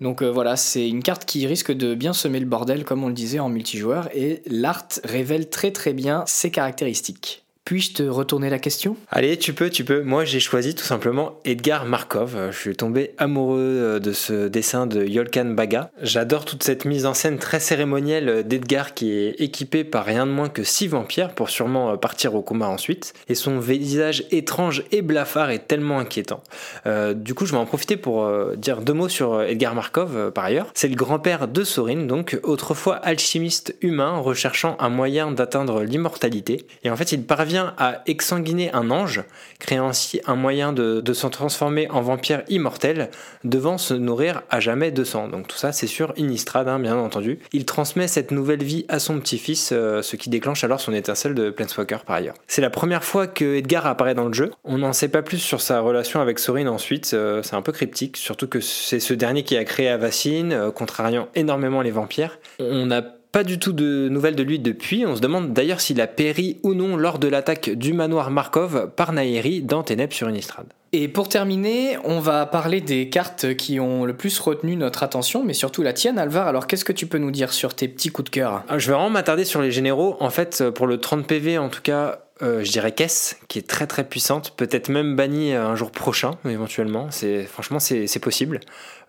Donc 0.00 0.22
euh, 0.22 0.30
voilà, 0.30 0.56
c'est 0.56 0.88
une 0.88 1.02
carte 1.02 1.24
qui 1.24 1.46
risque 1.46 1.72
de 1.72 1.94
bien 1.94 2.12
semer 2.12 2.40
le 2.40 2.46
bordel, 2.46 2.84
comme 2.84 3.04
on 3.04 3.08
le 3.08 3.14
disait 3.14 3.38
en 3.38 3.48
multijoueur, 3.48 4.08
et 4.14 4.42
l'art 4.46 4.88
révèle 5.04 5.48
très 5.48 5.70
très 5.70 5.92
bien 5.92 6.24
ses 6.26 6.50
caractéristiques. 6.50 7.43
Puis-je 7.64 7.94
te 7.94 8.02
retourner 8.02 8.50
la 8.50 8.58
question? 8.58 8.94
Allez, 9.10 9.38
tu 9.38 9.54
peux, 9.54 9.70
tu 9.70 9.84
peux. 9.84 10.02
Moi, 10.02 10.26
j'ai 10.26 10.38
choisi 10.38 10.74
tout 10.74 10.84
simplement 10.84 11.40
Edgar 11.46 11.86
Markov. 11.86 12.36
Je 12.50 12.58
suis 12.58 12.76
tombé 12.76 13.14
amoureux 13.16 13.58
euh, 13.58 13.98
de 13.98 14.12
ce 14.12 14.48
dessin 14.48 14.86
de 14.86 15.02
Yolkan 15.02 15.46
Baga. 15.46 15.90
J'adore 16.02 16.44
toute 16.44 16.62
cette 16.62 16.84
mise 16.84 17.06
en 17.06 17.14
scène 17.14 17.38
très 17.38 17.60
cérémonielle 17.60 18.46
d'Edgar 18.46 18.92
qui 18.92 19.12
est 19.12 19.40
équipé 19.40 19.82
par 19.82 20.04
rien 20.04 20.26
de 20.26 20.30
moins 20.30 20.50
que 20.50 20.62
six 20.62 20.88
vampires 20.88 21.34
pour 21.34 21.48
sûrement 21.48 21.92
euh, 21.92 21.96
partir 21.96 22.34
au 22.34 22.42
combat 22.42 22.68
ensuite. 22.68 23.14
Et 23.28 23.34
son 23.34 23.58
visage 23.58 24.24
étrange 24.30 24.84
et 24.92 25.00
blafard 25.00 25.48
est 25.48 25.66
tellement 25.66 25.98
inquiétant. 25.98 26.42
Euh, 26.84 27.14
du 27.14 27.32
coup, 27.32 27.46
je 27.46 27.52
vais 27.52 27.58
en 27.58 27.64
profiter 27.64 27.96
pour 27.96 28.30
dire 28.56 28.82
deux 28.82 28.92
mots 28.92 29.08
sur 29.08 29.40
Edgar 29.40 29.74
Markov 29.74 30.32
par 30.32 30.44
ailleurs. 30.44 30.66
C'est 30.74 30.88
le 30.88 30.96
grand-père 30.96 31.48
de 31.48 31.64
Sorin, 31.64 32.04
donc 32.04 32.38
autrefois 32.42 32.96
alchimiste 32.96 33.74
humain 33.80 34.18
recherchant 34.18 34.76
un 34.80 34.90
moyen 34.90 35.32
d'atteindre 35.32 35.82
l'immortalité. 35.82 36.66
Et 36.82 36.90
en 36.90 36.96
fait, 36.96 37.12
il 37.12 37.22
parvient 37.22 37.53
à 37.58 38.02
exsanguiner 38.06 38.72
un 38.72 38.90
ange, 38.90 39.22
créant 39.58 39.88
ainsi 39.88 40.20
un 40.26 40.34
moyen 40.34 40.72
de, 40.72 41.00
de 41.00 41.12
se 41.12 41.26
transformer 41.26 41.90
en 41.90 42.00
vampire 42.00 42.42
immortel, 42.48 43.10
devant 43.44 43.78
se 43.78 43.94
nourrir 43.94 44.42
à 44.50 44.60
jamais 44.60 44.90
de 44.90 45.04
sang. 45.04 45.28
Donc 45.28 45.48
tout 45.48 45.56
ça, 45.56 45.72
c'est 45.72 45.86
sur 45.86 46.12
Innistrad, 46.16 46.68
hein, 46.68 46.78
bien 46.78 46.96
entendu. 46.96 47.38
Il 47.52 47.64
transmet 47.64 48.08
cette 48.08 48.30
nouvelle 48.30 48.62
vie 48.62 48.84
à 48.88 48.98
son 48.98 49.18
petit-fils, 49.20 49.70
euh, 49.72 50.02
ce 50.02 50.16
qui 50.16 50.30
déclenche 50.30 50.64
alors 50.64 50.80
son 50.80 50.92
étincelle 50.92 51.34
de 51.34 51.50
Planeswalker 51.50 51.98
par 52.06 52.16
ailleurs. 52.16 52.34
C'est 52.46 52.62
la 52.62 52.70
première 52.70 53.04
fois 53.04 53.26
que 53.26 53.56
Edgar 53.56 53.86
apparaît 53.86 54.14
dans 54.14 54.26
le 54.26 54.34
jeu. 54.34 54.50
On 54.64 54.78
n'en 54.78 54.92
sait 54.92 55.08
pas 55.08 55.22
plus 55.22 55.38
sur 55.38 55.60
sa 55.60 55.80
relation 55.80 56.20
avec 56.20 56.38
Sorin 56.38 56.66
ensuite, 56.66 57.12
euh, 57.14 57.42
c'est 57.42 57.54
un 57.54 57.62
peu 57.62 57.72
cryptique, 57.72 58.16
surtout 58.16 58.48
que 58.48 58.60
c'est 58.60 59.00
ce 59.00 59.14
dernier 59.14 59.42
qui 59.42 59.56
a 59.56 59.64
créé 59.64 59.88
Avacyn, 59.88 60.50
euh, 60.50 60.70
contrariant 60.70 61.28
énormément 61.34 61.82
les 61.82 61.90
vampires. 61.90 62.38
On 62.58 62.90
a 62.90 63.02
pas 63.34 63.42
du 63.42 63.58
tout 63.58 63.72
de 63.72 64.08
nouvelles 64.08 64.36
de 64.36 64.44
lui 64.44 64.60
depuis. 64.60 65.04
On 65.04 65.16
se 65.16 65.20
demande 65.20 65.52
d'ailleurs 65.52 65.80
s'il 65.80 66.00
a 66.00 66.06
péri 66.06 66.60
ou 66.62 66.72
non 66.72 66.96
lors 66.96 67.18
de 67.18 67.26
l'attaque 67.26 67.68
du 67.68 67.92
manoir 67.92 68.30
Markov 68.30 68.92
par 68.94 69.12
Naeri 69.12 69.60
dans 69.60 69.82
Ténèbres 69.82 70.12
sur 70.12 70.28
une 70.28 70.36
estrade. 70.36 70.68
Et 70.92 71.08
pour 71.08 71.28
terminer, 71.28 71.98
on 72.04 72.20
va 72.20 72.46
parler 72.46 72.80
des 72.80 73.08
cartes 73.08 73.56
qui 73.56 73.80
ont 73.80 74.04
le 74.04 74.16
plus 74.16 74.38
retenu 74.38 74.76
notre 74.76 75.02
attention, 75.02 75.42
mais 75.42 75.52
surtout 75.52 75.82
la 75.82 75.92
tienne, 75.92 76.16
Alvar. 76.16 76.46
Alors, 76.46 76.68
qu'est-ce 76.68 76.84
que 76.84 76.92
tu 76.92 77.08
peux 77.08 77.18
nous 77.18 77.32
dire 77.32 77.52
sur 77.52 77.74
tes 77.74 77.88
petits 77.88 78.10
coups 78.10 78.26
de 78.26 78.30
cœur? 78.30 78.62
Ah, 78.68 78.78
Je 78.78 78.86
vais 78.86 78.92
vraiment 78.92 79.10
m'attarder 79.10 79.44
sur 79.44 79.60
les 79.60 79.72
généraux. 79.72 80.16
En 80.20 80.30
fait, 80.30 80.70
pour 80.70 80.86
le 80.86 80.98
30 80.98 81.26
PV, 81.26 81.58
en 81.58 81.70
tout 81.70 81.82
cas, 81.82 82.20
euh, 82.42 82.64
je 82.64 82.70
dirais 82.70 82.92
Kess, 82.92 83.38
qui 83.46 83.58
est 83.58 83.66
très 83.66 83.86
très 83.86 84.04
puissante, 84.04 84.54
peut-être 84.56 84.88
même 84.88 85.14
bannie 85.14 85.54
un 85.54 85.76
jour 85.76 85.90
prochain, 85.90 86.32
éventuellement. 86.44 87.08
C'est 87.10 87.44
franchement 87.44 87.78
c'est 87.78 88.18
possible. 88.20 88.60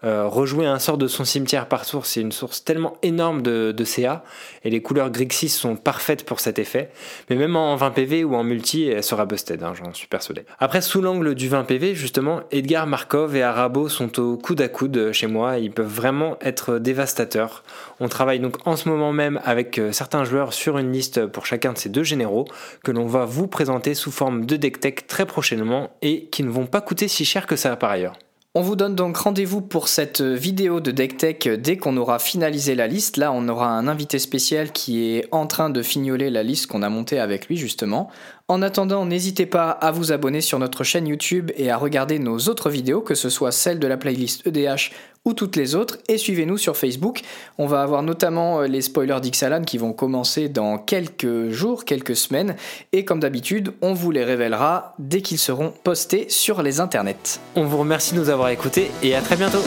Euh, 0.05 0.27
rejouer 0.27 0.67
un 0.67 0.77
sort 0.77 0.99
de 0.99 1.07
son 1.07 1.25
cimetière 1.25 1.67
par 1.67 1.85
tour, 1.85 2.05
c'est 2.05 2.21
une 2.21 2.31
source 2.31 2.63
tellement 2.63 2.97
énorme 3.01 3.41
de, 3.41 3.83
CA, 3.83 4.23
et 4.63 4.69
les 4.69 4.81
couleurs 4.81 5.09
Grixis 5.09 5.49
sont 5.49 5.75
parfaites 5.75 6.25
pour 6.25 6.39
cet 6.39 6.59
effet. 6.59 6.91
Mais 7.29 7.35
même 7.35 7.55
en 7.55 7.75
20 7.75 7.91
PV 7.91 8.23
ou 8.23 8.35
en 8.35 8.43
multi, 8.43 8.87
elle 8.87 9.03
sera 9.03 9.25
busted, 9.25 9.63
hein, 9.63 9.73
j'en 9.73 9.93
suis 9.93 10.07
persuadé. 10.07 10.43
Après, 10.59 10.81
sous 10.81 11.01
l'angle 11.01 11.33
du 11.33 11.49
20 11.49 11.63
PV, 11.63 11.95
justement, 11.95 12.41
Edgar 12.51 12.85
Markov 12.85 13.35
et 13.35 13.41
Arabo 13.41 13.89
sont 13.89 14.19
au 14.19 14.37
coude 14.37 14.61
à 14.61 14.67
coude 14.67 15.11
chez 15.11 15.27
moi, 15.27 15.57
ils 15.57 15.71
peuvent 15.71 15.87
vraiment 15.87 16.37
être 16.41 16.77
dévastateurs. 16.77 17.63
On 17.99 18.07
travaille 18.07 18.39
donc 18.39 18.57
en 18.67 18.75
ce 18.75 18.89
moment 18.89 19.11
même 19.11 19.39
avec 19.43 19.79
euh, 19.79 19.91
certains 19.91 20.23
joueurs 20.23 20.53
sur 20.53 20.77
une 20.77 20.91
liste 20.91 21.25
pour 21.25 21.45
chacun 21.45 21.73
de 21.73 21.77
ces 21.77 21.89
deux 21.89 22.03
généraux, 22.03 22.45
que 22.83 22.91
l'on 22.91 23.07
va 23.07 23.25
vous 23.25 23.47
présenter 23.47 23.95
sous 23.95 24.11
forme 24.11 24.45
de 24.45 24.55
deck 24.55 24.79
tech 24.79 25.07
très 25.07 25.25
prochainement, 25.25 25.89
et 26.03 26.25
qui 26.27 26.43
ne 26.43 26.49
vont 26.49 26.67
pas 26.67 26.81
coûter 26.81 27.07
si 27.07 27.25
cher 27.25 27.47
que 27.47 27.55
ça 27.55 27.75
par 27.75 27.89
ailleurs. 27.89 28.17
On 28.57 28.61
vous 28.61 28.77
donne 28.77 28.95
donc 28.95 29.17
rendez-vous 29.17 29.59
pour 29.59 29.89
cette 29.89 30.21
vidéo 30.21 30.79
de 30.79 30.91
DeckTech 30.91 31.49
dès 31.59 31.75
qu'on 31.75 31.97
aura 31.97 32.19
finalisé 32.19 32.73
la 32.73 32.87
liste. 32.87 33.17
Là, 33.17 33.33
on 33.33 33.49
aura 33.49 33.67
un 33.67 33.89
invité 33.89 34.17
spécial 34.17 34.71
qui 34.71 35.09
est 35.09 35.27
en 35.31 35.45
train 35.45 35.69
de 35.69 35.81
fignoler 35.81 36.29
la 36.29 36.41
liste 36.41 36.67
qu'on 36.67 36.81
a 36.81 36.87
montée 36.87 37.19
avec 37.19 37.49
lui 37.49 37.57
justement. 37.57 38.09
En 38.47 38.61
attendant, 38.61 39.05
n'hésitez 39.05 39.45
pas 39.45 39.71
à 39.71 39.91
vous 39.91 40.13
abonner 40.13 40.39
sur 40.39 40.57
notre 40.57 40.85
chaîne 40.85 41.05
YouTube 41.05 41.51
et 41.57 41.69
à 41.69 41.75
regarder 41.75 42.17
nos 42.17 42.37
autres 42.47 42.69
vidéos, 42.69 43.01
que 43.01 43.13
ce 43.13 43.27
soit 43.27 43.51
celle 43.51 43.77
de 43.77 43.87
la 43.87 43.97
playlist 43.97 44.47
EDH 44.47 44.93
ou 45.25 45.33
toutes 45.33 45.55
les 45.55 45.75
autres, 45.75 45.97
et 46.07 46.17
suivez-nous 46.17 46.57
sur 46.57 46.77
Facebook. 46.77 47.21
On 47.57 47.65
va 47.65 47.81
avoir 47.81 48.03
notamment 48.03 48.61
euh, 48.61 48.67
les 48.67 48.81
spoilers 48.81 49.19
d'Ixalan 49.21 49.63
qui 49.63 49.77
vont 49.77 49.93
commencer 49.93 50.49
dans 50.49 50.77
quelques 50.77 51.49
jours, 51.49 51.85
quelques 51.85 52.15
semaines, 52.15 52.55
et 52.93 53.03
comme 53.05 53.19
d'habitude, 53.19 53.73
on 53.81 53.93
vous 53.93 54.11
les 54.11 54.23
révélera 54.23 54.93
dès 54.99 55.21
qu'ils 55.21 55.39
seront 55.39 55.73
postés 55.83 56.27
sur 56.29 56.61
les 56.61 56.79
internets. 56.79 57.39
On 57.55 57.65
vous 57.65 57.77
remercie 57.77 58.13
de 58.13 58.19
nous 58.19 58.29
avoir 58.29 58.49
écoutés 58.49 58.91
et 59.03 59.15
à 59.15 59.21
très 59.21 59.35
bientôt 59.35 59.63